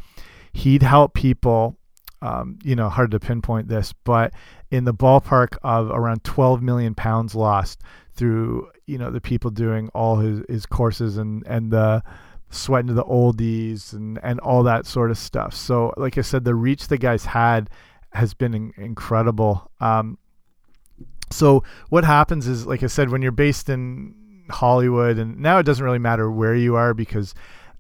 he'd 0.54 0.84
help 0.84 1.14
people 1.14 1.78
um, 2.22 2.58
you 2.64 2.76
know, 2.76 2.90
hard 2.90 3.12
to 3.12 3.20
pinpoint 3.20 3.68
this, 3.68 3.94
but 4.04 4.34
in 4.72 4.86
the 4.86 4.94
ballpark 4.94 5.58
of 5.64 5.90
around 5.92 6.24
12 6.24 6.62
million 6.62 6.96
pounds 6.96 7.36
lost 7.36 7.82
through, 8.14 8.70
you 8.86 8.98
know, 8.98 9.12
the 9.12 9.22
people 9.22 9.52
doing 9.52 9.90
all 9.94 10.18
his, 10.18 10.42
his 10.50 10.66
courses 10.66 11.18
and, 11.18 11.46
and 11.46 11.72
the 11.72 12.02
sweating 12.50 12.88
to 12.88 12.94
the 12.94 13.04
oldies 13.04 13.94
and, 13.94 14.20
and 14.24 14.40
all 14.40 14.64
that 14.64 14.86
sort 14.86 15.12
of 15.12 15.18
stuff. 15.18 15.54
So, 15.54 15.94
like 15.98 16.18
I 16.18 16.22
said, 16.22 16.44
the 16.44 16.56
reach 16.56 16.88
the 16.88 16.98
guys 16.98 17.26
had 17.26 17.70
has 18.14 18.34
been 18.34 18.54
in, 18.54 18.74
incredible. 18.78 19.70
Um, 19.80 20.18
so 21.32 21.64
what 21.90 22.04
happens 22.04 22.48
is, 22.48 22.66
like 22.66 22.84
I 22.84 22.88
said, 22.88 23.10
when 23.10 23.22
you're 23.22 23.32
based 23.32 23.70
in 23.70 24.16
Hollywood, 24.50 25.18
and 25.18 25.40
now 25.40 25.60
it 25.60 25.64
doesn't 25.64 25.84
really 25.84 26.00
matter 26.00 26.32
where 26.32 26.56
you 26.56 26.76
are 26.76 26.94
because 26.94 27.34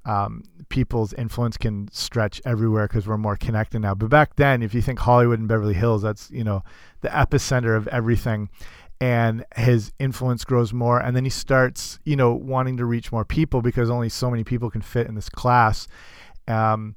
um, 0.05 0.43
people's 0.69 1.13
influence 1.13 1.57
can 1.57 1.89
stretch 1.91 2.41
everywhere 2.45 2.87
because 2.87 3.07
we're 3.07 3.17
more 3.17 3.35
connected 3.35 3.79
now. 3.79 3.93
But 3.95 4.09
back 4.09 4.35
then, 4.35 4.63
if 4.63 4.73
you 4.73 4.81
think 4.81 4.99
Hollywood 4.99 5.39
and 5.39 5.47
Beverly 5.47 5.73
Hills, 5.73 6.01
that's 6.01 6.29
you 6.31 6.43
know 6.43 6.63
the 7.01 7.09
epicenter 7.09 7.75
of 7.75 7.87
everything. 7.87 8.49
And 8.99 9.45
his 9.55 9.91
influence 9.99 10.43
grows 10.43 10.73
more, 10.73 10.99
and 10.99 11.15
then 11.15 11.23
he 11.23 11.29
starts, 11.29 11.99
you 12.03 12.15
know, 12.15 12.33
wanting 12.33 12.77
to 12.77 12.85
reach 12.85 13.11
more 13.11 13.23
people 13.23 13.61
because 13.61 13.91
only 13.91 14.09
so 14.09 14.31
many 14.31 14.43
people 14.43 14.71
can 14.71 14.81
fit 14.81 15.05
in 15.07 15.13
this 15.13 15.29
class. 15.29 15.87
Um, 16.47 16.95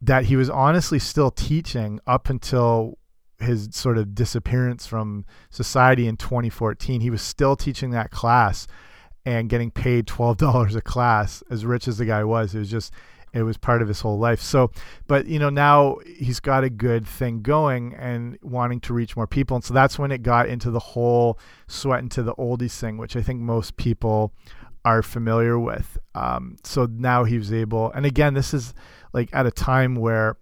that 0.00 0.24
he 0.24 0.36
was 0.36 0.50
honestly 0.50 0.98
still 0.98 1.30
teaching 1.30 2.00
up 2.06 2.28
until 2.28 2.98
his 3.40 3.68
sort 3.72 3.98
of 3.98 4.14
disappearance 4.14 4.86
from 4.86 5.24
society 5.50 6.06
in 6.06 6.16
2014. 6.16 7.00
He 7.00 7.10
was 7.10 7.22
still 7.22 7.56
teaching 7.56 7.90
that 7.90 8.10
class 8.10 8.66
and 9.24 9.48
getting 9.48 9.70
paid 9.70 10.06
$12 10.06 10.74
a 10.74 10.80
class 10.80 11.42
as 11.50 11.64
rich 11.64 11.86
as 11.86 11.98
the 11.98 12.04
guy 12.04 12.24
was 12.24 12.54
it 12.54 12.58
was 12.58 12.70
just 12.70 12.92
it 13.32 13.42
was 13.42 13.56
part 13.56 13.82
of 13.82 13.88
his 13.88 14.00
whole 14.00 14.18
life. 14.18 14.40
So 14.40 14.70
but 15.06 15.26
you 15.26 15.38
know 15.38 15.50
now 15.50 15.96
he's 16.06 16.40
got 16.40 16.64
a 16.64 16.70
good 16.70 17.06
thing 17.06 17.42
going 17.42 17.94
and 17.94 18.38
wanting 18.42 18.80
to 18.80 18.94
reach 18.94 19.16
more 19.16 19.26
people. 19.26 19.56
And 19.56 19.64
so 19.64 19.74
that's 19.74 19.98
when 19.98 20.12
it 20.12 20.22
got 20.22 20.48
into 20.48 20.70
the 20.70 20.78
whole 20.78 21.38
sweatin' 21.66 22.08
to 22.10 22.22
the 22.22 22.34
oldies 22.36 22.78
thing 22.78 22.96
which 22.96 23.14
i 23.16 23.20
think 23.22 23.40
most 23.40 23.76
people 23.76 24.32
are 24.84 25.02
familiar 25.02 25.58
with. 25.58 25.98
Um, 26.14 26.56
so 26.64 26.86
now 26.90 27.24
he 27.24 27.36
was 27.36 27.52
able 27.52 27.92
and 27.92 28.06
again 28.06 28.34
this 28.34 28.54
is 28.54 28.74
like 29.12 29.28
at 29.32 29.46
a 29.46 29.50
time 29.50 29.96
where 29.96 30.36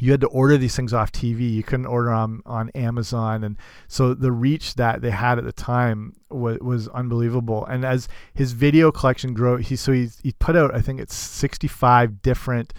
you 0.00 0.10
had 0.10 0.20
to 0.22 0.26
order 0.28 0.56
these 0.56 0.74
things 0.74 0.92
off 0.92 1.12
TV. 1.12 1.52
You 1.52 1.62
couldn't 1.62 1.86
order 1.86 2.10
them 2.10 2.42
on 2.44 2.70
Amazon, 2.70 3.44
and 3.44 3.56
so 3.86 4.12
the 4.12 4.32
reach 4.32 4.74
that 4.74 5.02
they 5.02 5.10
had 5.10 5.38
at 5.38 5.44
the 5.44 5.52
time 5.52 6.14
was 6.30 6.58
was 6.60 6.88
unbelievable. 6.88 7.64
And 7.66 7.84
as 7.84 8.08
his 8.32 8.52
video 8.52 8.90
collection 8.90 9.34
grew, 9.34 9.56
he 9.56 9.76
so 9.76 9.92
he 9.92 10.08
he 10.22 10.32
put 10.32 10.56
out 10.56 10.74
I 10.74 10.80
think 10.80 11.00
it's 11.00 11.14
65 11.14 12.22
different 12.22 12.74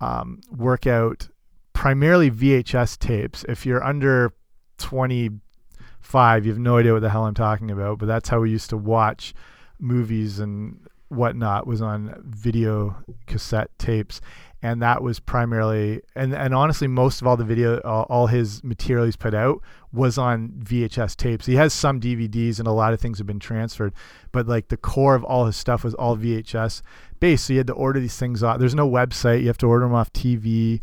um, 0.00 0.40
workout, 0.50 1.28
primarily 1.74 2.30
VHS 2.30 2.98
tapes. 2.98 3.44
If 3.48 3.66
you're 3.66 3.84
under 3.84 4.34
25, 4.78 6.46
you 6.46 6.52
have 6.52 6.58
no 6.58 6.78
idea 6.78 6.94
what 6.94 7.02
the 7.02 7.10
hell 7.10 7.26
I'm 7.26 7.34
talking 7.34 7.70
about. 7.70 7.98
But 7.98 8.06
that's 8.06 8.28
how 8.30 8.40
we 8.40 8.50
used 8.50 8.70
to 8.70 8.76
watch 8.78 9.34
movies 9.78 10.38
and 10.38 10.80
whatnot 11.08 11.66
was 11.66 11.82
on 11.82 12.20
video 12.24 12.96
cassette 13.26 13.70
tapes 13.78 14.20
and 14.64 14.80
that 14.80 15.02
was 15.02 15.20
primarily 15.20 16.00
and 16.16 16.32
and 16.32 16.54
honestly 16.54 16.88
most 16.88 17.20
of 17.20 17.26
all 17.26 17.36
the 17.36 17.44
video 17.44 17.78
all, 17.80 18.06
all, 18.08 18.26
his 18.28 18.64
material 18.64 19.04
he's 19.04 19.14
put 19.14 19.34
out 19.34 19.60
was 19.92 20.16
on 20.16 20.48
VHS 20.64 21.16
tapes. 21.16 21.44
He 21.44 21.56
has 21.56 21.74
some 21.74 22.00
DVDs 22.00 22.58
and 22.58 22.66
a 22.66 22.72
lot 22.72 22.94
of 22.94 23.00
things 23.00 23.18
have 23.18 23.26
been 23.26 23.38
transferred, 23.38 23.92
but 24.32 24.48
like 24.48 24.68
the 24.68 24.78
core 24.78 25.14
of 25.14 25.22
all 25.22 25.44
his 25.44 25.56
stuff 25.56 25.84
was 25.84 25.92
all 25.94 26.16
VHS 26.16 26.80
based. 27.20 27.44
So 27.44 27.52
you 27.52 27.58
had 27.58 27.66
to 27.66 27.74
order 27.74 28.00
these 28.00 28.16
things 28.16 28.42
off. 28.42 28.58
There's 28.58 28.74
no 28.74 28.88
website. 28.88 29.42
You 29.42 29.48
have 29.48 29.58
to 29.58 29.68
order 29.68 29.84
them 29.84 29.94
off 29.94 30.10
TV, 30.14 30.80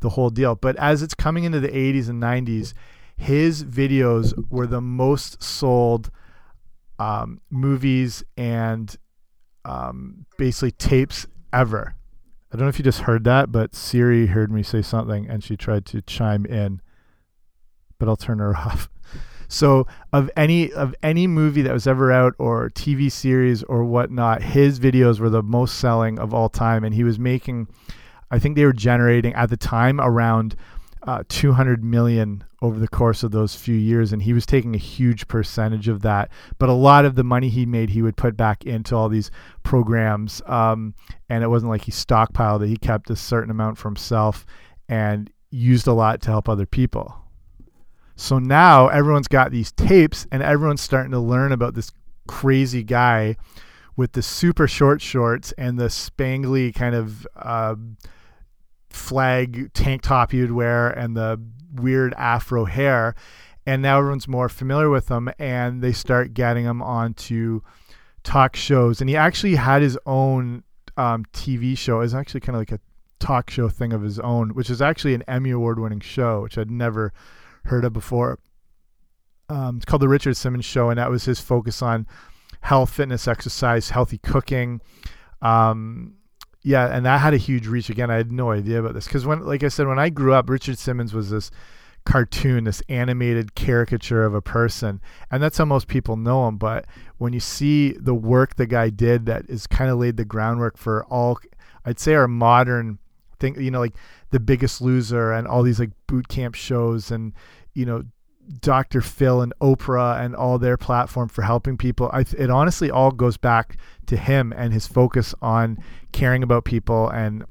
the 0.00 0.10
whole 0.10 0.30
deal. 0.30 0.54
But 0.54 0.76
as 0.76 1.02
it's 1.02 1.12
coming 1.12 1.42
into 1.42 1.58
the 1.58 1.68
80s 1.68 2.08
and 2.08 2.22
90s, 2.22 2.74
his 3.16 3.64
videos 3.64 4.32
were 4.50 4.68
the 4.68 4.80
most 4.80 5.42
sold 5.42 6.10
um, 7.00 7.40
movies 7.50 8.22
and 8.36 8.96
um, 9.64 10.26
basically 10.38 10.70
tapes 10.70 11.26
ever 11.52 11.96
I 12.56 12.58
don't 12.58 12.68
know 12.68 12.70
if 12.70 12.78
you 12.78 12.84
just 12.84 13.00
heard 13.00 13.24
that, 13.24 13.52
but 13.52 13.74
Siri 13.74 14.28
heard 14.28 14.50
me 14.50 14.62
say 14.62 14.80
something 14.80 15.28
and 15.28 15.44
she 15.44 15.58
tried 15.58 15.84
to 15.86 16.00
chime 16.00 16.46
in, 16.46 16.80
but 17.98 18.08
I'll 18.08 18.16
turn 18.16 18.38
her 18.38 18.56
off. 18.56 18.88
So 19.46 19.86
of 20.10 20.30
any 20.38 20.72
of 20.72 20.94
any 21.02 21.26
movie 21.26 21.60
that 21.60 21.74
was 21.74 21.86
ever 21.86 22.10
out 22.10 22.32
or 22.38 22.70
TV 22.70 23.12
series 23.12 23.62
or 23.64 23.84
whatnot, 23.84 24.42
his 24.42 24.80
videos 24.80 25.20
were 25.20 25.28
the 25.28 25.42
most 25.42 25.76
selling 25.76 26.18
of 26.18 26.32
all 26.32 26.48
time, 26.48 26.82
and 26.82 26.94
he 26.94 27.04
was 27.04 27.18
making, 27.18 27.68
I 28.30 28.38
think 28.38 28.56
they 28.56 28.64
were 28.64 28.72
generating 28.72 29.34
at 29.34 29.50
the 29.50 29.58
time 29.58 30.00
around 30.00 30.56
uh, 31.02 31.24
200 31.28 31.84
million 31.84 32.42
over 32.66 32.78
the 32.78 32.88
course 32.88 33.22
of 33.22 33.30
those 33.30 33.54
few 33.54 33.74
years 33.74 34.12
and 34.12 34.22
he 34.22 34.32
was 34.32 34.46
taking 34.46 34.74
a 34.74 34.78
huge 34.78 35.26
percentage 35.28 35.88
of 35.88 36.02
that. 36.02 36.30
But 36.58 36.68
a 36.68 36.74
lot 36.74 37.04
of 37.04 37.14
the 37.14 37.24
money 37.24 37.48
he 37.48 37.66
made 37.66 37.90
he 37.90 38.02
would 38.02 38.16
put 38.16 38.36
back 38.36 38.64
into 38.64 38.94
all 38.94 39.08
these 39.08 39.30
programs 39.62 40.42
um, 40.46 40.94
and 41.28 41.42
it 41.42 41.48
wasn't 41.48 41.70
like 41.70 41.82
he 41.82 41.92
stockpiled 41.92 42.62
it. 42.62 42.68
He 42.68 42.76
kept 42.76 43.10
a 43.10 43.16
certain 43.16 43.50
amount 43.50 43.78
for 43.78 43.88
himself 43.88 44.44
and 44.88 45.30
used 45.50 45.86
a 45.86 45.92
lot 45.92 46.20
to 46.22 46.30
help 46.30 46.48
other 46.48 46.66
people. 46.66 47.16
So 48.16 48.38
now 48.38 48.88
everyone's 48.88 49.28
got 49.28 49.50
these 49.50 49.72
tapes 49.72 50.26
and 50.32 50.42
everyone's 50.42 50.80
starting 50.80 51.12
to 51.12 51.20
learn 51.20 51.52
about 51.52 51.74
this 51.74 51.92
crazy 52.26 52.82
guy 52.82 53.36
with 53.96 54.12
the 54.12 54.22
super 54.22 54.66
short 54.66 55.00
shorts 55.00 55.52
and 55.52 55.78
the 55.78 55.86
spangly 55.86 56.74
kind 56.74 56.94
of 56.94 57.26
uh, 57.36 57.74
flag 58.90 59.72
tank 59.74 60.02
top 60.02 60.32
you'd 60.32 60.52
wear 60.52 60.88
and 60.88 61.16
the 61.16 61.40
weird 61.80 62.14
afro 62.14 62.64
hair. 62.64 63.14
And 63.66 63.82
now 63.82 63.98
everyone's 63.98 64.28
more 64.28 64.48
familiar 64.48 64.88
with 64.88 65.10
him 65.10 65.28
and 65.38 65.82
they 65.82 65.92
start 65.92 66.34
getting 66.34 66.64
him 66.64 66.80
onto 66.80 67.62
talk 68.22 68.54
shows. 68.54 69.00
And 69.00 69.10
he 69.10 69.16
actually 69.16 69.56
had 69.56 69.82
his 69.82 69.98
own 70.06 70.62
um, 70.96 71.24
TV 71.32 71.76
show. 71.76 72.00
It's 72.00 72.14
actually 72.14 72.40
kind 72.40 72.56
of 72.56 72.60
like 72.60 72.72
a 72.72 72.80
talk 73.18 73.50
show 73.50 73.68
thing 73.68 73.92
of 73.92 74.02
his 74.02 74.18
own, 74.20 74.50
which 74.50 74.70
is 74.70 74.82
actually 74.82 75.14
an 75.14 75.24
Emmy 75.26 75.50
Award 75.50 75.78
winning 75.78 76.00
show, 76.00 76.42
which 76.42 76.58
I'd 76.58 76.70
never 76.70 77.12
heard 77.64 77.84
of 77.84 77.92
before. 77.92 78.38
Um, 79.48 79.76
it's 79.76 79.84
called 79.84 80.02
The 80.02 80.08
Richard 80.08 80.36
Simmons 80.36 80.64
Show, 80.64 80.90
and 80.90 80.98
that 80.98 81.10
was 81.10 81.24
his 81.24 81.40
focus 81.40 81.82
on 81.82 82.06
health, 82.62 82.90
fitness, 82.90 83.28
exercise, 83.28 83.90
healthy 83.90 84.18
cooking. 84.18 84.80
Um, 85.40 86.14
yeah, 86.66 86.88
and 86.88 87.06
that 87.06 87.20
had 87.20 87.32
a 87.32 87.36
huge 87.36 87.68
reach. 87.68 87.90
Again, 87.90 88.10
I 88.10 88.16
had 88.16 88.32
no 88.32 88.50
idea 88.50 88.80
about 88.80 88.94
this 88.94 89.04
because 89.04 89.24
when, 89.24 89.38
like 89.46 89.62
I 89.62 89.68
said, 89.68 89.86
when 89.86 90.00
I 90.00 90.08
grew 90.08 90.34
up, 90.34 90.50
Richard 90.50 90.78
Simmons 90.78 91.14
was 91.14 91.30
this 91.30 91.52
cartoon, 92.04 92.64
this 92.64 92.82
animated 92.88 93.54
caricature 93.54 94.24
of 94.24 94.34
a 94.34 94.42
person, 94.42 95.00
and 95.30 95.40
that's 95.40 95.58
how 95.58 95.64
most 95.64 95.86
people 95.86 96.16
know 96.16 96.48
him. 96.48 96.56
But 96.56 96.86
when 97.18 97.32
you 97.32 97.38
see 97.38 97.92
the 97.92 98.14
work 98.14 98.56
the 98.56 98.66
guy 98.66 98.90
did, 98.90 99.26
that 99.26 99.48
is 99.48 99.68
kind 99.68 99.88
of 99.88 99.98
laid 99.98 100.16
the 100.16 100.24
groundwork 100.24 100.76
for 100.76 101.04
all, 101.04 101.38
I'd 101.84 102.00
say, 102.00 102.14
our 102.14 102.26
modern 102.26 102.98
thing. 103.38 103.54
You 103.62 103.70
know, 103.70 103.78
like 103.78 103.94
The 104.30 104.40
Biggest 104.40 104.80
Loser 104.80 105.30
and 105.32 105.46
all 105.46 105.62
these 105.62 105.78
like 105.78 105.92
boot 106.08 106.26
camp 106.26 106.56
shows, 106.56 107.12
and 107.12 107.32
you 107.74 107.86
know, 107.86 108.02
Dr. 108.60 109.00
Phil 109.00 109.42
and 109.42 109.52
Oprah 109.60 110.20
and 110.20 110.34
all 110.34 110.58
their 110.58 110.76
platform 110.76 111.28
for 111.28 111.42
helping 111.42 111.76
people. 111.76 112.10
I, 112.12 112.20
it 112.36 112.50
honestly 112.50 112.90
all 112.90 113.10
goes 113.10 113.36
back 113.36 113.76
to 114.06 114.16
him 114.16 114.52
and 114.56 114.72
his 114.72 114.86
focus 114.86 115.34
on 115.42 115.78
caring 116.12 116.42
about 116.42 116.64
people 116.64 117.08
and 117.08 117.44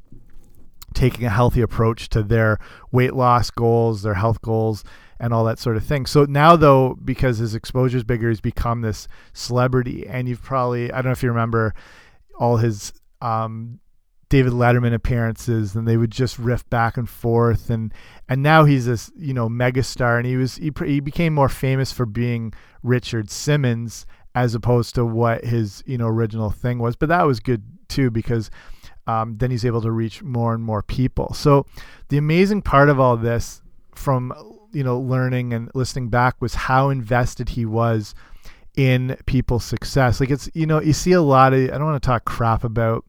taking 0.93 1.25
a 1.25 1.29
healthy 1.29 1.61
approach 1.61 2.09
to 2.09 2.23
their 2.23 2.57
weight 2.91 3.13
loss 3.13 3.51
goals, 3.51 4.01
their 4.01 4.13
health 4.13 4.41
goals, 4.41 4.83
and 5.19 5.33
all 5.33 5.43
that 5.45 5.59
sort 5.59 5.77
of 5.77 5.83
thing. 5.83 6.05
So 6.05 6.25
now, 6.25 6.55
though, 6.55 6.97
because 7.03 7.37
his 7.37 7.55
exposure 7.55 7.97
is 7.97 8.03
bigger, 8.03 8.29
he's 8.29 8.41
become 8.41 8.81
this 8.81 9.07
celebrity. 9.33 10.07
And 10.07 10.27
you've 10.27 10.41
probably, 10.41 10.91
I 10.91 10.97
don't 10.97 11.05
know 11.05 11.11
if 11.11 11.23
you 11.23 11.29
remember 11.29 11.73
all 12.37 12.57
his 12.57 12.93
um, 13.21 13.79
David 14.35 14.51
Letterman 14.51 14.93
appearances, 14.93 15.77
and 15.77 15.87
they 15.87 15.95
would 15.95 16.11
just 16.11 16.37
riff 16.37 16.69
back 16.69 16.97
and 16.97 17.09
forth. 17.09 17.69
And 17.69 17.93
and 18.27 18.43
now 18.43 18.65
he's 18.65 18.85
this 18.85 19.09
you 19.15 19.33
know 19.33 19.47
megastar, 19.47 20.17
and 20.17 20.27
he 20.27 20.35
was 20.35 20.57
he 20.57 20.73
he 20.85 20.99
became 20.99 21.33
more 21.33 21.47
famous 21.47 21.93
for 21.93 22.05
being 22.05 22.51
Richard 22.83 23.31
Simmons 23.31 24.05
as 24.35 24.53
opposed 24.53 24.93
to 24.95 25.05
what 25.05 25.45
his 25.45 25.81
you 25.85 25.97
know 25.97 26.07
original 26.07 26.49
thing 26.49 26.79
was. 26.79 26.97
But 26.97 27.07
that 27.07 27.25
was 27.25 27.39
good 27.39 27.63
too 27.87 28.11
because 28.11 28.51
um, 29.07 29.37
then 29.37 29.51
he's 29.51 29.63
able 29.63 29.81
to 29.83 29.91
reach 29.91 30.21
more 30.21 30.53
and 30.53 30.61
more 30.61 30.83
people. 30.83 31.33
So 31.33 31.65
the 32.09 32.17
amazing 32.17 32.61
part 32.61 32.89
of 32.89 32.99
all 32.99 33.15
this, 33.15 33.61
from 33.95 34.33
you 34.73 34.83
know 34.83 34.99
learning 34.99 35.53
and 35.53 35.71
listening 35.73 36.09
back, 36.09 36.41
was 36.41 36.55
how 36.55 36.89
invested 36.89 37.47
he 37.47 37.65
was 37.65 38.13
in 38.75 39.15
people's 39.27 39.63
success. 39.63 40.19
Like 40.19 40.29
it's 40.29 40.49
you 40.53 40.65
know 40.65 40.81
you 40.81 40.91
see 40.91 41.13
a 41.13 41.21
lot 41.21 41.53
of 41.53 41.61
I 41.69 41.77
don't 41.77 41.85
want 41.85 42.03
to 42.03 42.05
talk 42.05 42.25
crap 42.25 42.65
about 42.65 43.05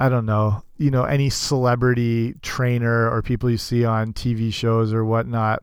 I 0.00 0.08
don't 0.08 0.24
know, 0.24 0.64
you 0.78 0.90
know, 0.90 1.04
any 1.04 1.28
celebrity 1.28 2.32
trainer 2.40 3.10
or 3.10 3.20
people 3.20 3.50
you 3.50 3.58
see 3.58 3.84
on 3.84 4.14
TV 4.14 4.50
shows 4.50 4.94
or 4.94 5.04
whatnot. 5.04 5.62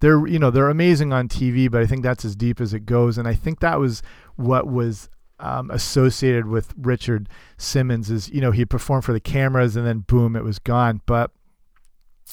They're, 0.00 0.26
you 0.26 0.40
know, 0.40 0.50
they're 0.50 0.68
amazing 0.68 1.12
on 1.12 1.28
TV, 1.28 1.70
but 1.70 1.80
I 1.80 1.86
think 1.86 2.02
that's 2.02 2.24
as 2.24 2.34
deep 2.34 2.60
as 2.60 2.74
it 2.74 2.86
goes. 2.86 3.18
And 3.18 3.28
I 3.28 3.34
think 3.34 3.60
that 3.60 3.78
was 3.78 4.02
what 4.34 4.66
was 4.66 5.08
um, 5.38 5.70
associated 5.70 6.46
with 6.46 6.74
Richard 6.76 7.28
Simmons 7.56 8.10
is, 8.10 8.28
you 8.30 8.40
know, 8.40 8.50
he 8.50 8.64
performed 8.64 9.04
for 9.04 9.12
the 9.12 9.20
cameras 9.20 9.76
and 9.76 9.86
then 9.86 10.00
boom, 10.00 10.34
it 10.34 10.42
was 10.42 10.58
gone. 10.58 11.00
But 11.06 11.30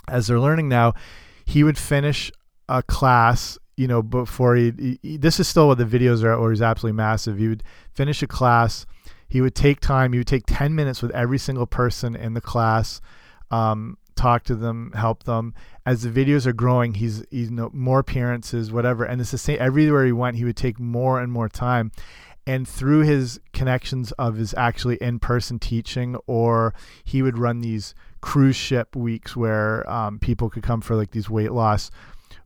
as 0.08 0.26
they're 0.26 0.40
learning 0.40 0.68
now, 0.68 0.94
he 1.46 1.64
would 1.64 1.78
finish 1.78 2.32
a 2.68 2.82
class, 2.82 3.60
you 3.78 3.88
know, 3.88 4.02
before 4.02 4.56
he, 4.56 4.98
he 5.04 5.18
this 5.18 5.40
is 5.40 5.48
still 5.48 5.68
what 5.68 5.78
the 5.78 5.86
videos 5.86 6.24
are, 6.24 6.40
where 6.40 6.50
he's 6.50 6.64
absolutely 6.64 6.98
massive. 6.98 7.38
He 7.38 7.48
would 7.48 7.62
finish 7.94 8.24
a 8.24 8.28
class 8.28 8.88
he 9.28 9.42
would 9.42 9.56
take 9.56 9.80
time. 9.80 10.14
He 10.14 10.20
would 10.20 10.28
take 10.28 10.46
10 10.48 10.76
minutes 10.76 11.02
with 11.02 11.12
every 11.12 11.38
single 11.38 11.66
person 11.66 12.16
in 12.16 12.34
the 12.34 12.42
class, 12.42 13.02
um, 13.52 13.98
talk 14.16 14.44
to 14.46 14.56
them, 14.56 14.92
help 14.96 15.24
them. 15.24 15.54
As 15.86 16.04
the 16.04 16.10
videos 16.10 16.46
are 16.46 16.54
growing, 16.54 16.96
he's 16.96 17.24
he's 17.30 17.50
you 17.50 17.56
know, 17.56 17.70
more 17.74 18.00
appearances, 18.00 18.72
whatever. 18.72 19.04
And 19.04 19.22
it's 19.22 19.32
the 19.32 19.38
same 19.38 19.58
everywhere 19.60 20.06
he 20.06 20.12
went. 20.12 20.38
He 20.38 20.46
would 20.46 20.58
take 20.58 20.80
more 20.80 21.20
and 21.20 21.32
more 21.32 21.50
time. 21.50 21.92
And 22.48 22.68
through 22.68 23.02
his 23.02 23.40
connections 23.54 24.12
of 24.14 24.36
his 24.36 24.54
actually 24.54 24.98
in 24.98 25.18
person 25.20 25.58
teaching, 25.58 26.16
or 26.28 26.76
he 27.04 27.24
would 27.24 27.40
run 27.40 27.62
these 27.62 27.96
cruise 28.22 28.56
ship 28.56 28.96
weeks 28.96 29.36
where 29.36 29.88
um, 29.90 30.20
people 30.20 30.50
could 30.50 30.64
come 30.64 30.82
for 30.82 30.96
like 30.96 31.12
these 31.12 31.30
weight 31.30 31.52
loss 31.52 31.92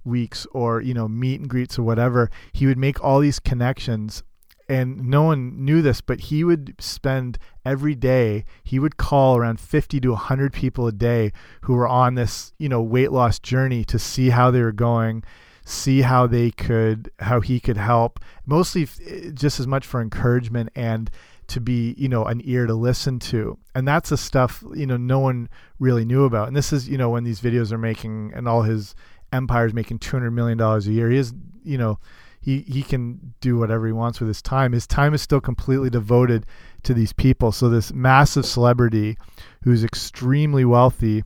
weeks 0.03 0.47
or 0.51 0.81
you 0.81 0.93
know 0.93 1.07
meet 1.07 1.39
and 1.39 1.49
greets 1.49 1.77
or 1.77 1.83
whatever 1.83 2.29
he 2.53 2.65
would 2.65 2.77
make 2.77 3.03
all 3.03 3.19
these 3.19 3.39
connections 3.39 4.23
and 4.69 5.07
no 5.07 5.23
one 5.23 5.65
knew 5.65 5.81
this, 5.81 5.99
but 5.99 6.19
he 6.21 6.43
would 6.43 6.75
spend 6.79 7.39
every 7.65 7.95
day, 7.95 8.45
he 8.63 8.77
would 8.77 8.97
call 8.97 9.35
around 9.35 9.59
50 9.59 9.99
to 9.99 10.09
100 10.09 10.53
people 10.53 10.85
a 10.85 10.91
day 10.91 11.33
who 11.61 11.73
were 11.73 11.87
on 11.87 12.13
this, 12.13 12.53
you 12.59 12.69
know, 12.69 12.79
weight 12.79 13.11
loss 13.11 13.39
journey 13.39 13.83
to 13.85 13.97
see 13.97 14.29
how 14.29 14.51
they 14.51 14.61
were 14.61 14.71
going, 14.71 15.23
see 15.65 16.03
how 16.03 16.27
they 16.27 16.51
could, 16.51 17.11
how 17.17 17.41
he 17.41 17.59
could 17.59 17.77
help, 17.77 18.19
mostly 18.45 18.87
eh, 19.05 19.31
just 19.33 19.59
as 19.59 19.65
much 19.65 19.87
for 19.87 20.01
encouragement 20.01 20.69
and 20.75 21.09
to 21.47 21.59
be, 21.59 21.95
you 21.97 22.07
know, 22.07 22.25
an 22.25 22.39
ear 22.43 22.67
to 22.67 22.75
listen 22.75 23.17
to. 23.17 23.57
And 23.73 23.87
that's 23.87 24.09
the 24.09 24.17
stuff, 24.17 24.63
you 24.75 24.85
know, 24.85 24.97
no 24.97 25.17
one 25.17 25.49
really 25.79 26.05
knew 26.05 26.25
about. 26.25 26.47
And 26.47 26.55
this 26.55 26.71
is, 26.71 26.87
you 26.87 26.97
know, 26.97 27.09
when 27.09 27.23
these 27.23 27.41
videos 27.41 27.71
are 27.71 27.79
making 27.79 28.33
and 28.35 28.47
all 28.47 28.61
his 28.61 28.93
empires 29.33 29.73
making 29.73 29.97
$200 29.97 30.31
million 30.31 30.61
a 30.61 30.79
year, 30.81 31.09
he 31.09 31.17
is, 31.17 31.33
you 31.63 31.79
know, 31.79 31.97
he 32.39 32.59
he 32.61 32.83
can 32.83 33.33
do 33.41 33.57
whatever 33.57 33.85
he 33.87 33.93
wants 33.93 34.19
with 34.19 34.27
his 34.27 34.41
time. 34.41 34.71
His 34.71 34.87
time 34.87 35.13
is 35.13 35.21
still 35.21 35.41
completely 35.41 35.89
devoted 35.89 36.45
to 36.83 36.93
these 36.93 37.13
people. 37.13 37.51
So 37.51 37.69
this 37.69 37.93
massive 37.93 38.45
celebrity 38.45 39.17
who's 39.63 39.83
extremely 39.83 40.65
wealthy 40.65 41.23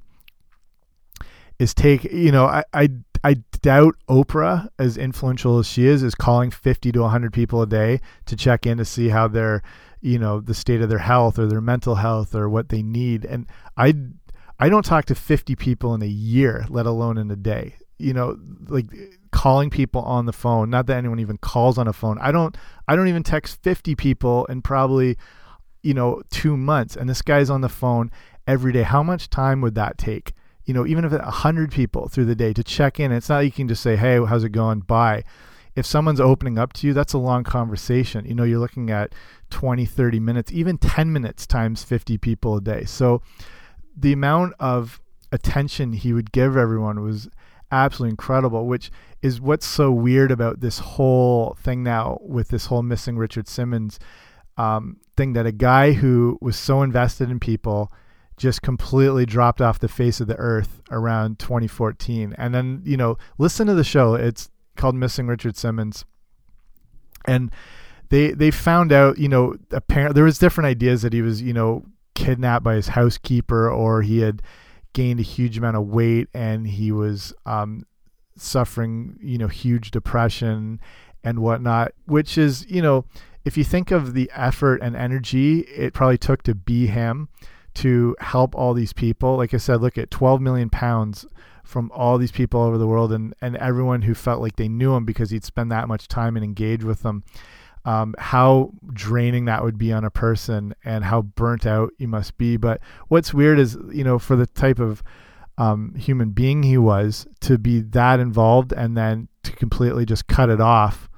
is 1.60 1.74
take 1.74 2.04
you 2.06 2.32
know 2.32 2.46
I, 2.46 2.64
I 2.74 2.90
I 3.24 3.36
doubt 3.62 3.96
Oprah, 4.10 4.68
as 4.78 4.98
influential 4.98 5.58
as 5.58 5.68
she 5.68 5.86
is, 5.86 6.04
is 6.04 6.14
calling 6.14 6.52
50 6.52 6.92
to 6.92 7.02
100 7.02 7.32
people 7.32 7.62
a 7.62 7.68
day 7.68 8.02
to 8.26 8.36
check 8.36 8.66
in 8.66 8.78
to 8.78 8.86
see 8.86 9.10
how 9.10 9.30
they're, 9.30 9.64
you 10.02 10.20
know, 10.20 10.42
the 10.42 10.54
state 10.54 10.82
of 10.82 10.90
their 10.90 11.00
health 11.00 11.40
or 11.40 11.48
their 11.48 11.62
mental 11.62 11.96
health 11.96 12.36
or 12.36 12.50
what 12.50 12.68
they 12.68 12.84
need. 12.84 13.24
And 13.24 13.48
I, 13.78 13.94
I 14.60 14.68
don't 14.68 14.84
talk 14.84 15.06
to 15.06 15.16
50 15.16 15.56
people 15.56 15.94
in 15.94 16.02
a 16.02 16.08
year, 16.08 16.66
let 16.68 16.86
alone 16.86 17.18
in 17.18 17.32
a 17.32 17.38
day. 17.38 17.78
You 17.98 18.14
know, 18.14 18.38
like 18.68 18.88
calling 19.44 19.70
people 19.70 20.02
on 20.04 20.26
the 20.26 20.32
phone. 20.32 20.70
Not 20.70 20.88
that 20.88 20.96
anyone 20.96 21.20
even 21.20 21.38
calls 21.38 21.78
on 21.78 21.86
a 21.86 21.92
phone. 21.92 22.18
I 22.20 22.32
don't. 22.32 22.56
I 22.88 22.96
don't 22.96 23.10
even 23.10 23.24
text 23.24 23.62
50 23.62 23.94
people 23.96 24.46
in 24.46 24.62
probably, 24.62 25.18
you 25.82 25.94
know, 25.94 26.22
two 26.32 26.56
months. 26.56 26.96
And 26.96 27.10
this 27.10 27.22
guy's 27.22 27.50
on 27.50 27.60
the 27.60 27.68
phone 27.68 28.10
every 28.48 28.72
day. 28.72 28.84
How 28.84 29.04
much 29.04 29.30
time 29.30 29.60
would 29.60 29.76
that 29.76 29.98
take? 29.98 30.32
you 30.66 30.74
know, 30.74 30.88
even 30.88 31.04
if 31.04 31.12
it's 31.12 31.22
100 31.22 31.74
people 31.74 32.08
through 32.08 32.24
the 32.24 32.36
day 32.36 32.54
to 32.54 32.64
check 32.64 32.98
in, 32.98 33.12
it's 33.12 33.28
not 33.28 33.40
you 33.40 33.52
can 33.52 33.68
just 33.68 33.84
say, 33.84 33.98
hey, 33.98 34.24
how's 34.24 34.46
it 34.46 34.54
going? 34.54 34.80
Bye. 34.80 35.26
If 35.76 35.86
someone's 35.86 36.22
opening 36.22 36.58
up 36.58 36.72
to 36.74 36.88
you, 36.88 36.94
that's 36.94 37.12
a 37.12 37.18
long 37.18 37.44
conversation. 37.44 38.26
You 38.26 38.34
know, 38.34 38.46
you're 38.46 38.60
looking 38.60 38.90
at 38.90 39.14
20, 39.50 39.86
30 39.86 40.22
minutes, 40.22 40.54
even 40.54 40.78
10 40.78 41.12
minutes 41.12 41.46
times 41.46 41.84
50 41.84 42.18
people 42.18 42.56
a 42.56 42.62
day. 42.62 42.86
So 42.86 43.22
the 43.94 44.14
amount 44.14 44.54
of 44.58 45.02
attention 45.34 45.92
he 45.92 46.14
would 46.14 46.32
give 46.32 46.56
everyone 46.56 47.02
was 47.02 47.28
absolutely 47.70 48.12
incredible, 48.12 48.66
which 48.66 48.90
is 49.24 49.40
what's 49.40 49.66
so 49.66 49.90
weird 49.90 50.32
about 50.32 50.60
this 50.60 50.80
whole 50.80 51.56
thing 51.58 51.82
now 51.82 52.20
with 52.22 52.50
this 52.50 52.66
whole 52.66 52.84
missing 52.84 53.18
Richard 53.18 53.48
Simmons 53.48 53.98
um, 54.58 54.98
thing 55.16 55.32
that 55.34 55.46
a 55.46 55.52
guy 55.52 55.94
who 55.94 56.38
was 56.42 56.58
so 56.58 56.84
invested 56.84 57.32
in 57.32 57.40
people 57.40 57.92
just 58.36 58.62
completely 58.62 59.26
dropped 59.26 59.62
off 59.62 59.80
the 59.80 59.88
face 59.88 60.20
of 60.20 60.28
the 60.28 60.36
earth 60.36 60.82
around 60.92 61.40
2014. 61.40 62.36
And 62.38 62.54
then, 62.54 62.82
you 62.84 62.98
know, 62.98 63.18
listen 63.38 63.66
to 63.68 63.74
the 63.74 63.84
show. 63.86 64.16
It's 64.16 64.50
called 64.76 64.96
Missing 64.96 65.28
Richard 65.28 65.56
Simmons. 65.56 66.04
And 67.26 67.50
they 68.10 68.32
they 68.32 68.52
found 68.52 68.92
out, 68.92 69.18
you 69.18 69.30
know, 69.30 69.56
apparently 69.72 70.16
there 70.16 70.26
was 70.26 70.38
different 70.38 70.68
ideas 70.68 71.02
that 71.04 71.14
he 71.14 71.22
was, 71.22 71.42
you 71.42 71.54
know, 71.54 71.86
kidnapped 72.14 72.66
by 72.66 72.76
his 72.76 72.90
housekeeper 72.90 73.72
or 73.72 74.02
he 74.02 74.20
had 74.20 74.42
gained 74.92 75.22
a 75.22 75.24
huge 75.24 75.58
amount 75.58 75.78
of 75.78 75.88
weight 75.88 76.28
and 76.34 76.68
he 76.68 76.92
was 76.92 77.34
um, 77.46 77.86
suffering, 78.36 79.18
you 79.22 79.38
know, 79.38 79.48
huge 79.48 79.92
depression 79.92 80.80
and 81.24 81.40
whatnot, 81.40 81.94
which 82.06 82.38
is, 82.38 82.66
you 82.70 82.82
know, 82.82 83.06
if 83.46 83.58
you 83.58 83.64
think 83.64 83.92
of 83.92 84.14
the 84.14 84.32
effort 84.34 84.82
and 84.82 84.96
energy 84.96 85.60
it 85.62 85.94
probably 85.94 86.18
took 86.18 86.44
to 86.44 86.56
be 86.56 86.88
him, 86.88 87.30
to 87.76 88.16
help 88.20 88.56
all 88.56 88.74
these 88.74 88.94
people. 88.94 89.38
Like 89.38 89.54
I 89.54 89.58
said, 89.58 89.82
look 89.82 89.98
at 89.98 90.12
12 90.12 90.42
million 90.42 90.70
pounds 90.70 91.26
from 91.64 91.92
all 91.94 92.18
these 92.18 92.32
people 92.32 92.62
over 92.62 92.78
the 92.78 92.88
world 92.88 93.12
and, 93.12 93.34
and 93.42 93.56
everyone 93.58 94.04
who 94.04 94.14
felt 94.14 94.42
like 94.42 94.58
they 94.58 94.68
knew 94.68 94.94
him 94.94 95.06
because 95.06 95.32
he'd 95.32 95.46
spend 95.46 95.72
that 95.72 95.88
much 95.88 96.08
time 96.08 96.36
and 96.36 96.44
engage 96.44 96.84
with 96.84 97.02
them. 97.02 97.24
Um, 97.86 98.16
how 98.18 98.72
draining 98.94 99.46
that 99.46 99.64
would 99.64 99.78
be 99.78 99.92
on 99.92 100.06
a 100.06 100.10
person 100.10 100.74
and 100.86 101.04
how 101.04 101.24
burnt 101.24 101.66
out 101.66 101.92
you 101.98 102.08
must 102.08 102.38
be. 102.38 102.56
But 102.56 102.80
what's 103.10 103.34
weird 103.34 103.60
is, 103.60 103.78
you 103.92 104.06
know, 104.06 104.20
for 104.20 104.38
the 104.38 104.48
type 104.48 104.80
of 104.80 105.04
um, 105.58 105.94
human 105.96 106.32
being 106.32 106.64
he 106.64 106.78
was, 106.78 107.28
to 107.42 107.58
be 107.58 107.82
that 107.82 108.20
involved 108.20 108.74
and 108.74 108.98
then 108.98 109.28
to 109.44 109.52
completely 109.52 110.06
just 110.06 110.28
cut 110.28 110.50
it 110.50 110.62
off 110.62 111.10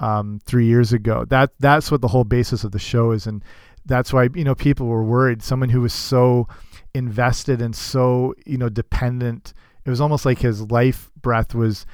um, 0.00 0.40
three 0.44 0.66
years 0.66 0.92
ago. 0.92 1.24
That 1.24 1.50
that's 1.58 1.90
what 1.90 2.00
the 2.00 2.08
whole 2.08 2.24
basis 2.24 2.64
of 2.64 2.72
the 2.72 2.78
show 2.78 3.12
is, 3.12 3.26
and 3.26 3.42
that's 3.86 4.12
why 4.12 4.28
you 4.34 4.44
know 4.44 4.54
people 4.54 4.86
were 4.86 5.04
worried. 5.04 5.42
Someone 5.42 5.70
who 5.70 5.80
was 5.80 5.94
so 5.94 6.48
invested 6.94 7.62
and 7.62 7.74
so 7.74 8.34
you 8.44 8.58
know 8.58 8.68
dependent. 8.68 9.54
It 9.84 9.90
was 9.90 10.00
almost 10.00 10.26
like 10.26 10.38
his 10.38 10.70
life 10.70 11.10
breath 11.20 11.54
was 11.54 11.86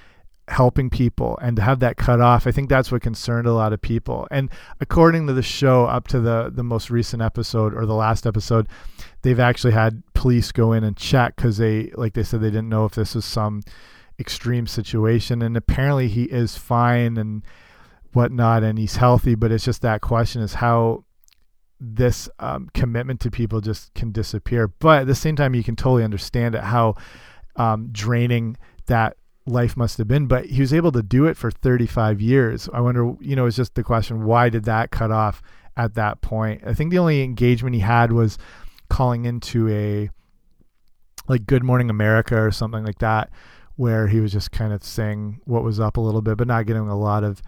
helping 0.49 0.89
people 0.91 1.39
and 1.43 1.57
to 1.57 1.63
have 1.63 1.81
that 1.81 1.97
cut 1.97 2.21
off 2.21 2.47
i 2.47 2.51
think 2.51 2.69
that's 2.69 2.91
what 2.91 3.03
concerned 3.03 3.47
a 3.47 3.53
lot 3.53 3.73
of 3.73 3.81
people 3.81 4.27
and 4.31 4.51
according 4.81 5.27
to 5.27 5.33
the 5.33 5.43
show 5.43 5.85
up 5.87 6.09
to 6.09 6.21
the 6.21 6.51
the 6.55 6.63
most 6.63 6.91
recent 6.91 7.23
episode 7.23 7.75
or 7.75 7.87
the 7.87 7.95
last 7.95 8.27
episode 8.27 8.69
they've 9.23 9.41
actually 9.41 9.73
had 9.73 10.03
police 10.15 10.51
go 10.53 10.73
in 10.73 10.85
and 10.85 10.97
check 10.97 11.37
because 11.37 11.59
they 11.59 11.91
like 11.97 12.15
they 12.15 12.23
said 12.23 12.41
they 12.41 12.51
didn't 12.51 12.69
know 12.69 12.85
if 12.85 12.95
this 12.95 13.15
was 13.15 13.25
some 13.25 13.63
extreme 14.19 14.67
situation 14.67 15.43
and 15.43 15.57
apparently 15.57 16.09
he 16.09 16.25
is 16.25 16.57
fine 16.57 17.17
and 17.17 17.45
whatnot 18.13 18.63
and 18.63 18.79
he's 18.79 18.97
healthy 18.97 19.35
but 19.35 19.53
it's 19.53 19.65
just 19.65 19.83
that 19.83 20.01
question 20.01 20.43
is 20.43 20.55
how 20.55 21.05
this 21.81 22.29
um, 22.39 22.69
commitment 22.75 23.21
to 23.21 23.31
people 23.31 23.61
just 23.61 23.95
can 23.95 24.13
disappear. 24.13 24.69
But 24.69 25.03
at 25.03 25.07
the 25.07 25.15
same 25.15 25.37
time, 25.37 25.55
you 25.55 25.63
can 25.63 25.77
totally 25.77 26.05
understand 26.05 26.55
it 26.55 26.63
how 26.63 26.97
um, 27.57 27.89
draining 27.93 28.57
that 28.87 29.17
life 29.49 29.77
must 29.77 29.99
have 29.99 30.09
been. 30.09 30.27
But 30.27 30.47
he 30.47 30.61
was 30.61 30.73
able 30.73 30.93
to 30.93 31.03
do 31.03 31.27
it 31.27 31.37
for 31.37 31.51
35 31.51 32.21
years. 32.21 32.69
I 32.73 32.81
wonder, 32.81 33.15
you 33.21 33.37
know, 33.37 33.47
it's 33.47 33.57
just 33.57 33.75
the 33.75 33.83
question 33.83 34.25
why 34.25 34.49
did 34.49 34.65
that 34.65 34.91
cut 34.91 35.11
off 35.11 35.43
at 35.77 35.95
that 35.95 36.21
point? 36.21 36.63
I 36.67 36.75
think 36.75 36.91
the 36.91 36.99
only 36.99 37.23
engagement 37.23 37.75
he 37.75 37.81
had 37.81 38.13
was 38.13 38.39
calling 38.89 39.25
into 39.25 39.69
a 39.69 40.11
like 41.29 41.47
Good 41.47 41.63
Morning 41.63 41.91
America 41.91 42.41
or 42.41 42.51
something 42.51 42.85
like 42.85 42.99
that, 42.99 43.31
where 43.77 44.07
he 44.09 44.21
was 44.21 44.33
just 44.33 44.51
kind 44.51 44.73
of 44.73 44.83
saying 44.83 45.41
what 45.45 45.63
was 45.63 45.79
up 45.79 45.97
a 45.97 46.01
little 46.01 46.23
bit, 46.23 46.39
but 46.39 46.49
not 46.49 46.67
getting 46.67 46.89
a 46.89 46.99
lot 46.99 47.25
of 47.25 47.43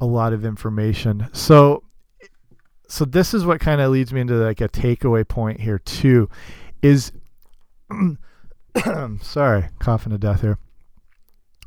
a 0.00 0.06
lot 0.06 0.32
of 0.32 0.44
information. 0.44 1.28
So 1.32 1.82
so 2.88 3.04
this 3.04 3.34
is 3.34 3.44
what 3.44 3.60
kind 3.60 3.80
of 3.80 3.90
leads 3.90 4.12
me 4.12 4.20
into 4.20 4.34
like 4.34 4.60
a 4.60 4.68
takeaway 4.68 5.26
point 5.26 5.60
here 5.60 5.78
too 5.78 6.28
is 6.82 7.12
sorry 9.22 9.68
coughing 9.78 10.12
to 10.12 10.18
death 10.18 10.40
here 10.40 10.58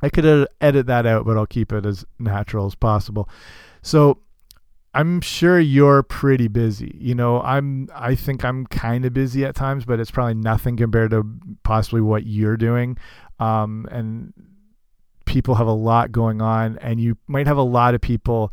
i 0.02 0.10
could 0.10 0.48
edit 0.62 0.88
that 0.88 1.06
out 1.06 1.26
but 1.26 1.38
i'll 1.38 1.46
keep 1.46 1.72
it 1.72 1.86
as 1.86 2.06
natural 2.20 2.66
as 2.66 2.76
possible 2.76 3.30
so 3.82 4.20
i'm 4.94 5.22
sure 5.22 5.60
you're 5.60 6.04
pretty 6.04 6.48
busy 6.48 6.96
you 7.00 7.16
know 7.16 7.42
i'm 7.42 7.88
i 7.94 8.16
think 8.16 8.44
i'm 8.44 8.66
kind 8.68 9.06
of 9.06 9.14
busy 9.14 9.46
at 9.46 9.56
times 9.56 9.86
but 9.86 10.00
it's 10.00 10.12
probably 10.12 10.34
nothing 10.34 10.76
compared 10.76 11.12
to 11.12 11.24
possibly 11.64 12.02
what 12.02 12.26
you're 12.26 12.58
doing 12.58 12.98
um, 13.40 13.88
and 13.90 14.34
people 15.26 15.56
have 15.56 15.68
a 15.68 15.72
lot 15.72 16.12
going 16.12 16.42
on 16.42 16.78
and 16.80 17.00
you 17.00 17.16
might 17.28 17.48
have 17.48 17.56
a 17.58 17.62
lot 17.62 17.94
of 17.94 18.02
people 18.02 18.52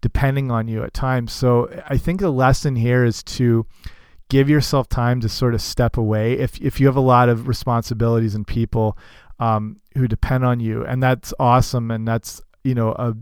depending 0.00 0.50
on 0.50 0.68
you 0.68 0.82
at 0.82 0.92
times. 0.92 1.32
So 1.32 1.70
I 1.88 1.96
think 1.96 2.20
the 2.20 2.30
lesson 2.30 2.76
here 2.76 3.04
is 3.04 3.22
to 3.24 3.66
give 4.28 4.48
yourself 4.50 4.88
time 4.88 5.20
to 5.20 5.28
sort 5.28 5.54
of 5.54 5.62
step 5.62 5.96
away. 5.96 6.34
If 6.34 6.60
if 6.60 6.80
you 6.80 6.86
have 6.86 6.96
a 6.96 7.00
lot 7.00 7.28
of 7.28 7.48
responsibilities 7.48 8.34
and 8.34 8.46
people 8.46 8.98
um, 9.38 9.80
who 9.96 10.06
depend 10.06 10.44
on 10.44 10.60
you, 10.60 10.84
and 10.84 11.02
that's 11.02 11.32
awesome, 11.38 11.90
and 11.90 12.06
that's 12.06 12.40
you 12.64 12.74
know 12.74 12.92
a 12.92 13.14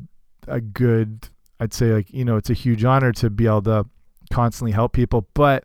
a 0.46 0.60
good 0.60 1.28
I'd 1.60 1.72
say 1.72 1.92
like 1.92 2.12
you 2.12 2.24
know 2.24 2.36
it's 2.36 2.50
a 2.50 2.54
huge 2.54 2.84
honor 2.84 3.12
to 3.12 3.30
be 3.30 3.46
able 3.46 3.62
to 3.62 3.86
constantly 4.30 4.72
help 4.72 4.92
people, 4.92 5.28
but 5.34 5.64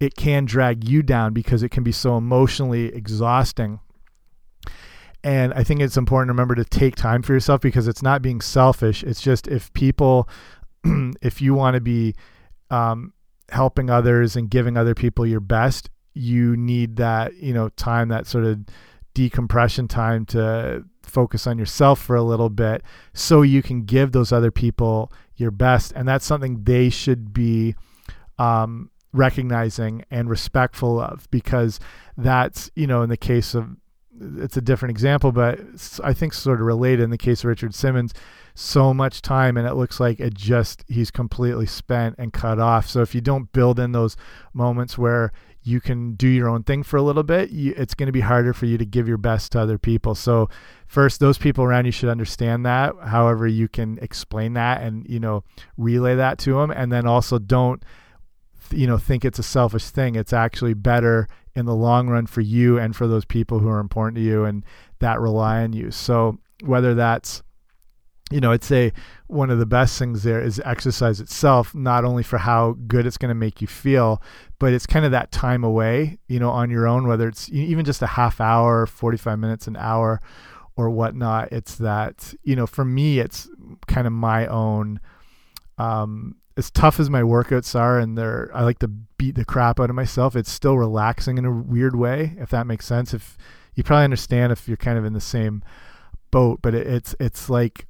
it 0.00 0.16
can 0.16 0.44
drag 0.44 0.88
you 0.88 1.02
down 1.02 1.32
because 1.32 1.62
it 1.62 1.70
can 1.70 1.82
be 1.82 1.92
so 1.92 2.16
emotionally 2.16 2.86
exhausting. 2.86 3.80
And 5.24 5.52
I 5.54 5.64
think 5.64 5.80
it's 5.80 5.96
important 5.96 6.28
to 6.28 6.32
remember 6.32 6.54
to 6.54 6.64
take 6.64 6.94
time 6.94 7.22
for 7.22 7.32
yourself 7.32 7.60
because 7.60 7.88
it's 7.88 8.02
not 8.02 8.22
being 8.22 8.40
selfish. 8.40 9.02
It's 9.02 9.20
just 9.20 9.48
if 9.48 9.72
people, 9.72 10.28
if 11.20 11.40
you 11.40 11.54
want 11.54 11.74
to 11.74 11.80
be 11.80 12.14
um, 12.70 13.12
helping 13.50 13.90
others 13.90 14.36
and 14.36 14.48
giving 14.48 14.76
other 14.76 14.94
people 14.94 15.26
your 15.26 15.40
best, 15.40 15.90
you 16.14 16.56
need 16.56 16.96
that, 16.96 17.34
you 17.36 17.52
know, 17.52 17.70
time, 17.70 18.08
that 18.08 18.26
sort 18.26 18.44
of 18.44 18.60
decompression 19.16 19.88
time 19.88 20.26
to 20.26 20.84
focus 21.02 21.46
on 21.46 21.58
yourself 21.58 21.98
for 21.98 22.16
a 22.16 22.22
little 22.22 22.50
bit 22.50 22.82
so 23.14 23.40
you 23.40 23.62
can 23.62 23.86
give 23.86 24.12
those 24.12 24.30
other 24.30 24.50
people 24.50 25.10
your 25.36 25.50
best. 25.50 25.90
And 25.96 26.06
that's 26.06 26.26
something 26.26 26.64
they 26.64 26.90
should 26.90 27.32
be 27.32 27.76
um, 28.38 28.90
recognizing 29.14 30.04
and 30.10 30.28
respectful 30.28 31.00
of 31.00 31.30
because 31.30 31.80
that's, 32.18 32.70
you 32.74 32.86
know, 32.86 33.00
in 33.00 33.08
the 33.08 33.16
case 33.16 33.54
of 33.54 33.74
it's 34.36 34.58
a 34.58 34.60
different 34.60 34.90
example, 34.90 35.32
but 35.32 35.60
I 36.04 36.12
think 36.12 36.34
sort 36.34 36.60
of 36.60 36.66
related 36.66 37.02
in 37.02 37.08
the 37.08 37.16
case 37.16 37.40
of 37.40 37.46
Richard 37.46 37.74
Simmons, 37.74 38.12
so 38.54 38.92
much 38.92 39.22
time 39.22 39.56
and 39.56 39.66
it 39.66 39.76
looks 39.76 39.98
like 39.98 40.20
it 40.20 40.34
just 40.34 40.84
he's 40.88 41.10
completely 41.10 41.64
spent 41.64 42.16
and 42.18 42.34
cut 42.34 42.58
off. 42.58 42.86
So 42.86 43.00
if 43.00 43.14
you 43.14 43.22
don't 43.22 43.50
build 43.52 43.80
in 43.80 43.92
those 43.92 44.14
moments 44.52 44.98
where 44.98 45.32
you 45.66 45.80
can 45.80 46.14
do 46.14 46.28
your 46.28 46.48
own 46.48 46.62
thing 46.62 46.84
for 46.84 46.96
a 46.96 47.02
little 47.02 47.24
bit, 47.24 47.50
you, 47.50 47.74
it's 47.76 47.94
going 47.94 48.06
to 48.06 48.12
be 48.12 48.20
harder 48.20 48.52
for 48.52 48.66
you 48.66 48.78
to 48.78 48.86
give 48.86 49.08
your 49.08 49.18
best 49.18 49.50
to 49.52 49.60
other 49.60 49.78
people. 49.78 50.14
So 50.14 50.48
first, 50.86 51.18
those 51.18 51.38
people 51.38 51.64
around 51.64 51.86
you 51.86 51.90
should 51.90 52.08
understand 52.08 52.64
that. 52.64 52.94
However, 53.02 53.48
you 53.48 53.66
can 53.66 53.98
explain 54.00 54.52
that 54.52 54.82
and 54.82 55.04
you 55.08 55.18
know 55.18 55.42
relay 55.76 56.14
that 56.14 56.38
to 56.38 56.54
them, 56.54 56.70
and 56.70 56.92
then 56.92 57.06
also 57.06 57.38
don't 57.38 57.82
you 58.70 58.86
know 58.86 58.96
think 58.96 59.24
it's 59.24 59.40
a 59.40 59.42
selfish 59.42 59.90
thing. 59.90 60.14
It's 60.14 60.32
actually 60.32 60.74
better 60.74 61.26
in 61.56 61.66
the 61.66 61.74
long 61.74 62.08
run 62.08 62.26
for 62.26 62.42
you 62.42 62.78
and 62.78 62.94
for 62.94 63.08
those 63.08 63.24
people 63.24 63.58
who 63.58 63.68
are 63.68 63.80
important 63.80 64.16
to 64.16 64.22
you 64.22 64.44
and 64.44 64.64
that 65.00 65.20
rely 65.20 65.64
on 65.64 65.72
you. 65.72 65.90
So 65.90 66.38
whether 66.64 66.94
that's 66.94 67.42
you 68.30 68.40
know, 68.40 68.50
I'd 68.50 68.64
say 68.64 68.92
one 69.28 69.50
of 69.50 69.58
the 69.58 69.66
best 69.66 69.98
things 69.98 70.24
there 70.24 70.42
is 70.42 70.60
exercise 70.64 71.20
itself, 71.20 71.74
not 71.74 72.04
only 72.04 72.24
for 72.24 72.38
how 72.38 72.72
good 72.86 73.06
it's 73.06 73.16
going 73.16 73.28
to 73.28 73.36
make 73.36 73.60
you 73.60 73.68
feel, 73.68 74.20
but 74.58 74.72
it's 74.72 74.86
kind 74.86 75.04
of 75.04 75.12
that 75.12 75.30
time 75.30 75.62
away, 75.62 76.18
you 76.26 76.40
know, 76.40 76.50
on 76.50 76.68
your 76.68 76.88
own, 76.88 77.06
whether 77.06 77.28
it's 77.28 77.48
even 77.50 77.84
just 77.84 78.02
a 78.02 78.06
half 78.06 78.40
hour, 78.40 78.86
45 78.86 79.38
minutes, 79.38 79.68
an 79.68 79.76
hour, 79.76 80.20
or 80.76 80.90
whatnot. 80.90 81.52
It's 81.52 81.76
that, 81.76 82.34
you 82.42 82.56
know, 82.56 82.66
for 82.66 82.84
me, 82.84 83.20
it's 83.20 83.48
kind 83.86 84.08
of 84.08 84.12
my 84.12 84.46
own, 84.48 85.00
um, 85.78 86.36
as 86.56 86.70
tough 86.70 86.98
as 86.98 87.08
my 87.08 87.22
workouts 87.22 87.78
are 87.78 87.98
and 87.98 88.18
they're, 88.18 88.50
I 88.52 88.64
like 88.64 88.80
to 88.80 88.88
beat 88.88 89.36
the 89.36 89.44
crap 89.44 89.78
out 89.78 89.90
of 89.90 89.94
myself. 89.94 90.34
It's 90.34 90.50
still 90.50 90.76
relaxing 90.76 91.38
in 91.38 91.44
a 91.44 91.52
weird 91.52 91.94
way, 91.94 92.34
if 92.40 92.50
that 92.50 92.66
makes 92.66 92.86
sense. 92.86 93.14
If 93.14 93.38
you 93.76 93.84
probably 93.84 94.04
understand 94.04 94.52
if 94.52 94.66
you're 94.66 94.76
kind 94.76 94.98
of 94.98 95.04
in 95.04 95.12
the 95.12 95.20
same 95.20 95.62
boat, 96.32 96.60
but 96.60 96.74
it, 96.74 96.88
it's, 96.88 97.14
it's 97.20 97.48
like, 97.48 97.86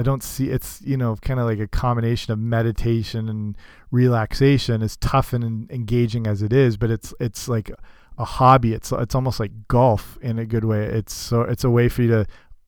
I 0.00 0.02
don't 0.02 0.22
see 0.22 0.48
it's 0.48 0.80
you 0.82 0.96
know 0.96 1.16
kind 1.16 1.38
of 1.38 1.46
like 1.46 1.58
a 1.58 1.68
combination 1.68 2.32
of 2.32 2.38
meditation 2.38 3.28
and 3.28 3.56
relaxation 3.90 4.82
as 4.82 4.96
tough 4.96 5.32
and 5.32 5.70
engaging 5.70 6.26
as 6.26 6.42
it 6.42 6.52
is 6.52 6.76
but 6.76 6.90
it's 6.90 7.12
it's 7.20 7.48
like 7.48 7.70
a 8.18 8.24
hobby. 8.24 8.74
It's 8.74 8.92
it's 8.92 9.14
almost 9.14 9.40
like 9.40 9.52
golf 9.68 10.18
in 10.20 10.38
a 10.38 10.44
good 10.44 10.64
way. 10.64 10.84
It's 10.84 11.14
so 11.14 11.42
it's 11.42 11.64
a 11.64 11.70
way 11.70 11.88
for 11.88 12.02
you 12.02 12.08
to 12.08 12.26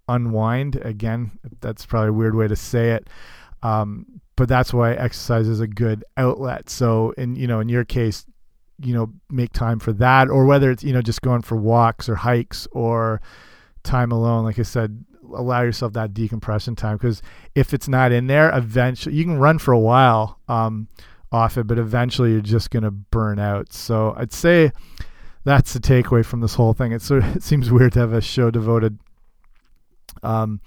unwind. 0.08 0.76
Again 0.76 1.32
that's 1.60 1.86
probably 1.86 2.08
a 2.08 2.12
weird 2.12 2.34
way 2.34 2.48
to 2.48 2.56
say 2.56 2.90
it 2.90 3.08
um, 3.62 4.06
but 4.36 4.48
that's 4.48 4.74
why 4.74 4.92
exercise 4.94 5.48
is 5.48 5.60
a 5.60 5.66
good 5.66 6.04
outlet. 6.16 6.68
So 6.68 7.12
in 7.16 7.36
you 7.36 7.46
know 7.46 7.60
in 7.60 7.68
your 7.68 7.84
case 7.84 8.26
you 8.82 8.94
know 8.94 9.12
make 9.30 9.52
time 9.52 9.78
for 9.78 9.92
that 9.92 10.28
or 10.28 10.44
whether 10.44 10.70
it's 10.70 10.82
you 10.82 10.92
know 10.92 11.02
just 11.02 11.22
going 11.22 11.42
for 11.42 11.56
walks 11.56 12.08
or 12.08 12.16
hikes 12.16 12.66
or 12.72 13.20
time 13.84 14.10
alone 14.10 14.44
like 14.44 14.58
i 14.58 14.62
said 14.62 15.04
allow 15.34 15.62
yourself 15.62 15.92
that 15.94 16.14
decompression 16.14 16.76
time 16.76 16.96
because 16.96 17.22
if 17.54 17.74
it's 17.74 17.88
not 17.88 18.12
in 18.12 18.26
there, 18.26 18.56
eventually 18.56 19.14
you 19.14 19.24
can 19.24 19.38
run 19.38 19.58
for 19.58 19.72
a 19.72 19.78
while 19.78 20.38
um, 20.48 20.88
off 21.30 21.56
it, 21.56 21.66
but 21.66 21.78
eventually 21.78 22.32
you're 22.32 22.40
just 22.40 22.70
going 22.70 22.82
to 22.82 22.90
burn 22.90 23.38
out. 23.38 23.72
So 23.72 24.14
I'd 24.16 24.32
say 24.32 24.72
that's 25.44 25.72
the 25.72 25.80
takeaway 25.80 26.24
from 26.24 26.40
this 26.40 26.54
whole 26.54 26.74
thing. 26.74 26.92
It 26.92 27.02
sort 27.02 27.22
of, 27.22 27.36
it 27.36 27.42
seems 27.42 27.70
weird 27.70 27.92
to 27.94 28.00
have 28.00 28.12
a 28.12 28.20
show 28.20 28.50
devoted 28.50 28.98
um, 30.22 30.60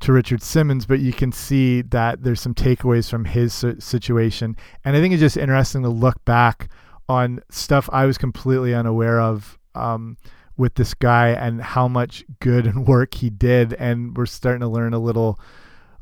to 0.00 0.12
Richard 0.12 0.42
Simmons, 0.42 0.86
but 0.86 1.00
you 1.00 1.12
can 1.12 1.32
see 1.32 1.82
that 1.82 2.22
there's 2.22 2.40
some 2.40 2.54
takeaways 2.54 3.10
from 3.10 3.24
his 3.24 3.64
situation, 3.78 4.56
and 4.84 4.96
I 4.96 5.00
think 5.00 5.14
it's 5.14 5.20
just 5.20 5.36
interesting 5.36 5.82
to 5.82 5.88
look 5.88 6.24
back 6.24 6.68
on 7.08 7.40
stuff 7.50 7.88
I 7.92 8.04
was 8.06 8.18
completely 8.18 8.74
unaware 8.74 9.20
of. 9.20 9.58
Um, 9.74 10.16
with 10.56 10.74
this 10.74 10.94
guy 10.94 11.28
and 11.28 11.60
how 11.60 11.88
much 11.88 12.24
good 12.40 12.66
and 12.66 12.86
work 12.88 13.14
he 13.14 13.30
did. 13.30 13.74
And 13.74 14.16
we're 14.16 14.26
starting 14.26 14.60
to 14.60 14.68
learn 14.68 14.94
a 14.94 14.98
little 14.98 15.38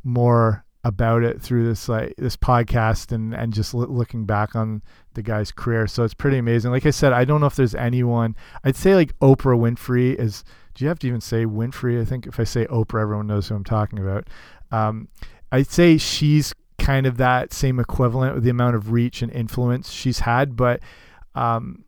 more 0.02 0.64
about 0.84 1.22
it 1.22 1.40
through 1.40 1.66
this 1.66 1.88
like 1.88 2.14
this 2.18 2.36
podcast 2.36 3.10
and 3.10 3.34
and 3.34 3.54
just 3.54 3.72
looking 3.72 4.26
back 4.26 4.54
on 4.54 4.82
the 5.14 5.22
guy's 5.22 5.50
career. 5.50 5.86
So 5.86 6.04
it's 6.04 6.14
pretty 6.14 6.36
amazing. 6.36 6.70
Like 6.70 6.84
i 6.84 6.90
said 6.90 7.12
i 7.12 7.24
don't 7.24 7.40
know 7.40 7.46
if 7.46 7.56
there's 7.56 7.74
anyone 7.74 8.36
i'd 8.64 8.76
say 8.76 8.94
like 8.94 9.18
oprah 9.20 9.58
winfrey 9.58 10.14
is 10.14 10.44
do 10.74 10.84
you 10.84 10.88
have 10.88 10.98
to 10.98 11.06
even 11.06 11.20
say 11.20 11.46
winfrey? 11.46 12.00
I 12.00 12.04
think 12.04 12.26
if 12.26 12.38
i 12.38 12.44
say 12.44 12.66
oprah 12.66 13.00
everyone 13.00 13.26
knows 13.26 13.48
who 13.48 13.54
i'm 13.54 13.64
talking 13.64 13.98
about. 13.98 14.28
Um, 14.70 15.08
i'd 15.52 15.70
say 15.70 15.96
she's 15.96 16.52
kind 16.78 17.06
of 17.06 17.16
that 17.16 17.54
same 17.54 17.80
equivalent 17.80 18.34
with 18.34 18.44
the 18.44 18.50
amount 18.50 18.76
of 18.76 18.92
reach 18.92 19.22
and 19.22 19.32
influence 19.32 19.90
she's 19.90 20.18
had 20.18 20.54
but 20.54 20.80
um, 21.34 21.84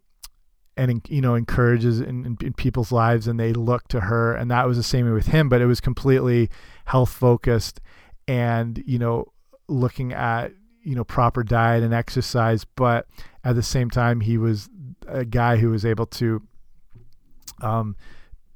and 0.76 1.00
you 1.08 1.20
know 1.20 1.34
encourages 1.34 2.00
in, 2.00 2.36
in, 2.40 2.52
people's 2.52 2.92
lives 2.92 3.26
and 3.26 3.40
they 3.40 3.52
look 3.52 3.88
to 3.88 4.00
her. 4.00 4.34
And 4.34 4.50
that 4.50 4.66
was 4.66 4.76
the 4.76 4.82
same 4.82 5.10
with 5.12 5.26
him 5.26 5.48
but 5.48 5.60
it 5.60 5.66
was 5.66 5.80
completely 5.80 6.50
health 6.84 7.10
focused 7.10 7.80
and 8.28 8.82
you 8.86 8.98
know 8.98 9.32
looking 9.68 10.12
at 10.12 10.52
you 10.82 10.94
know 10.94 11.04
proper 11.04 11.42
diet 11.42 11.82
and 11.82 11.94
exercise. 11.94 12.64
But 12.64 13.06
at 13.44 13.54
the 13.54 13.62
same 13.62 13.90
time 13.90 14.20
he 14.20 14.38
was 14.38 14.68
a 15.06 15.24
guy 15.24 15.56
who 15.56 15.70
was 15.70 15.84
able 15.84 16.06
to 16.06 16.42
um, 17.62 17.96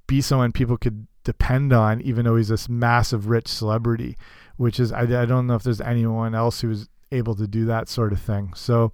be 0.07 0.21
someone 0.21 0.53
people 0.53 0.77
could 0.77 1.07
depend 1.25 1.73
on 1.73 2.01
even 2.01 2.25
though 2.25 2.37
he's 2.37 2.49
this 2.49 2.69
massive 2.69 3.29
rich 3.29 3.47
celebrity 3.47 4.17
which 4.57 4.79
is 4.79 4.93
I, 4.93 5.03
I 5.03 5.25
don't 5.25 5.47
know 5.47 5.55
if 5.55 5.63
there's 5.63 5.81
anyone 5.81 6.35
else 6.35 6.61
who's 6.61 6.87
able 7.13 7.35
to 7.37 7.47
do 7.47 7.65
that 7.65 7.89
sort 7.89 8.13
of 8.13 8.21
thing. 8.21 8.53
So 8.55 8.93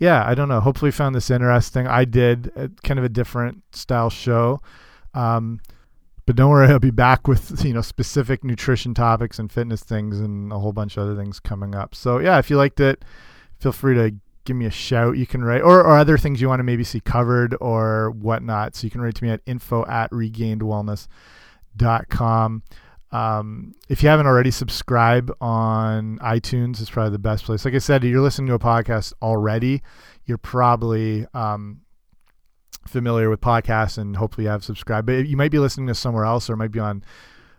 yeah, 0.00 0.24
I 0.26 0.34
don't 0.34 0.48
know. 0.48 0.60
Hopefully, 0.60 0.88
you 0.88 0.92
found 0.92 1.14
this 1.14 1.30
interesting. 1.30 1.86
I 1.86 2.06
did 2.06 2.50
a, 2.56 2.70
kind 2.82 2.98
of 2.98 3.04
a 3.04 3.08
different 3.08 3.62
style 3.72 4.10
show. 4.10 4.60
Um, 5.14 5.60
but 6.26 6.36
don't 6.36 6.50
worry, 6.50 6.68
I'll 6.68 6.78
be 6.78 6.90
back 6.90 7.28
with 7.28 7.64
you 7.64 7.74
know 7.74 7.82
specific 7.82 8.42
nutrition 8.42 8.94
topics 8.94 9.38
and 9.38 9.52
fitness 9.52 9.82
things 9.82 10.18
and 10.18 10.50
a 10.52 10.58
whole 10.58 10.72
bunch 10.72 10.96
of 10.96 11.04
other 11.04 11.16
things 11.16 11.38
coming 11.38 11.74
up. 11.74 11.94
So 11.94 12.18
yeah, 12.18 12.38
if 12.38 12.48
you 12.48 12.56
liked 12.56 12.80
it, 12.80 13.04
feel 13.58 13.72
free 13.72 13.94
to 13.94 14.14
give 14.44 14.56
me 14.56 14.64
a 14.64 14.70
shout. 14.70 15.18
You 15.18 15.26
can 15.26 15.44
write 15.44 15.60
or, 15.60 15.80
or 15.80 15.98
other 15.98 16.16
things 16.16 16.40
you 16.40 16.48
want 16.48 16.60
to 16.60 16.64
maybe 16.64 16.82
see 16.82 17.00
covered 17.00 17.54
or 17.60 18.12
whatnot. 18.12 18.74
So 18.74 18.86
you 18.86 18.90
can 18.90 19.02
write 19.02 19.16
to 19.16 19.24
me 19.24 19.30
at 19.30 19.42
info 19.44 19.84
at 19.86 20.10
regainedwellness.com. 20.12 22.62
Um, 23.12 23.74
if 23.88 24.02
you 24.02 24.08
haven't 24.08 24.26
already, 24.26 24.50
subscribe 24.50 25.34
on 25.40 26.18
iTunes. 26.18 26.80
It's 26.80 26.90
probably 26.90 27.10
the 27.10 27.18
best 27.18 27.44
place. 27.44 27.64
Like 27.64 27.74
I 27.74 27.78
said, 27.78 28.04
if 28.04 28.10
you're 28.10 28.20
listening 28.20 28.48
to 28.48 28.54
a 28.54 28.58
podcast 28.58 29.12
already. 29.20 29.82
You're 30.26 30.38
probably 30.38 31.26
um, 31.34 31.80
familiar 32.86 33.28
with 33.28 33.40
podcasts 33.40 33.98
and 33.98 34.16
hopefully 34.16 34.44
you 34.44 34.50
have 34.50 34.62
subscribed. 34.62 35.06
But 35.06 35.26
you 35.26 35.36
might 35.36 35.50
be 35.50 35.58
listening 35.58 35.88
to 35.88 35.94
somewhere 35.94 36.24
else 36.24 36.48
or 36.48 36.52
it 36.52 36.58
might 36.58 36.70
be 36.70 36.78
on 36.78 37.02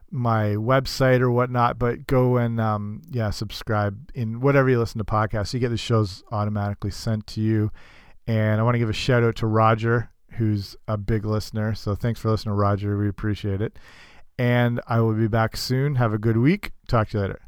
my 0.10 0.50
website 0.52 1.20
or 1.20 1.30
whatnot. 1.32 1.78
But 1.78 2.08
go 2.08 2.38
and 2.38 2.62
um, 2.62 3.02
yeah, 3.10 3.30
subscribe 3.30 4.12
in 4.14 4.40
whatever 4.40 4.70
you 4.70 4.80
listen 4.80 5.00
to 5.00 5.06
podcasts. 5.06 5.54
You 5.54 5.60
get 5.60 5.70
the 5.70 5.78
shows 5.78 6.24
automatically 6.32 6.92
sent 6.92 7.28
to 7.28 7.42
you. 7.42 7.72
And 8.26 8.62
I 8.62 8.64
want 8.64 8.76
to 8.76 8.80
give 8.80 8.90
a 8.90 8.94
shout 8.94 9.24
out 9.24 9.36
to 9.38 9.48
Roger, 9.48 10.12
who's 10.34 10.78
a 10.88 10.96
big 10.96 11.26
listener. 11.26 11.76
So 11.76 11.94
thanks 11.94 12.22
for 12.22 12.30
listening, 12.30 12.56
Roger. 12.56 12.98
We 12.98 13.10
appreciate 13.10 13.62
it 13.62 13.78
and 14.38 14.80
I 14.88 15.02
will 15.02 15.14
be 15.14 15.28
back 15.28 15.58
soon. 15.58 15.96
Have 15.96 16.14
a 16.14 16.18
good 16.18 16.38
week. 16.38 16.72
Talk 16.88 17.10
to 17.10 17.18
you 17.18 17.22
later. 17.22 17.42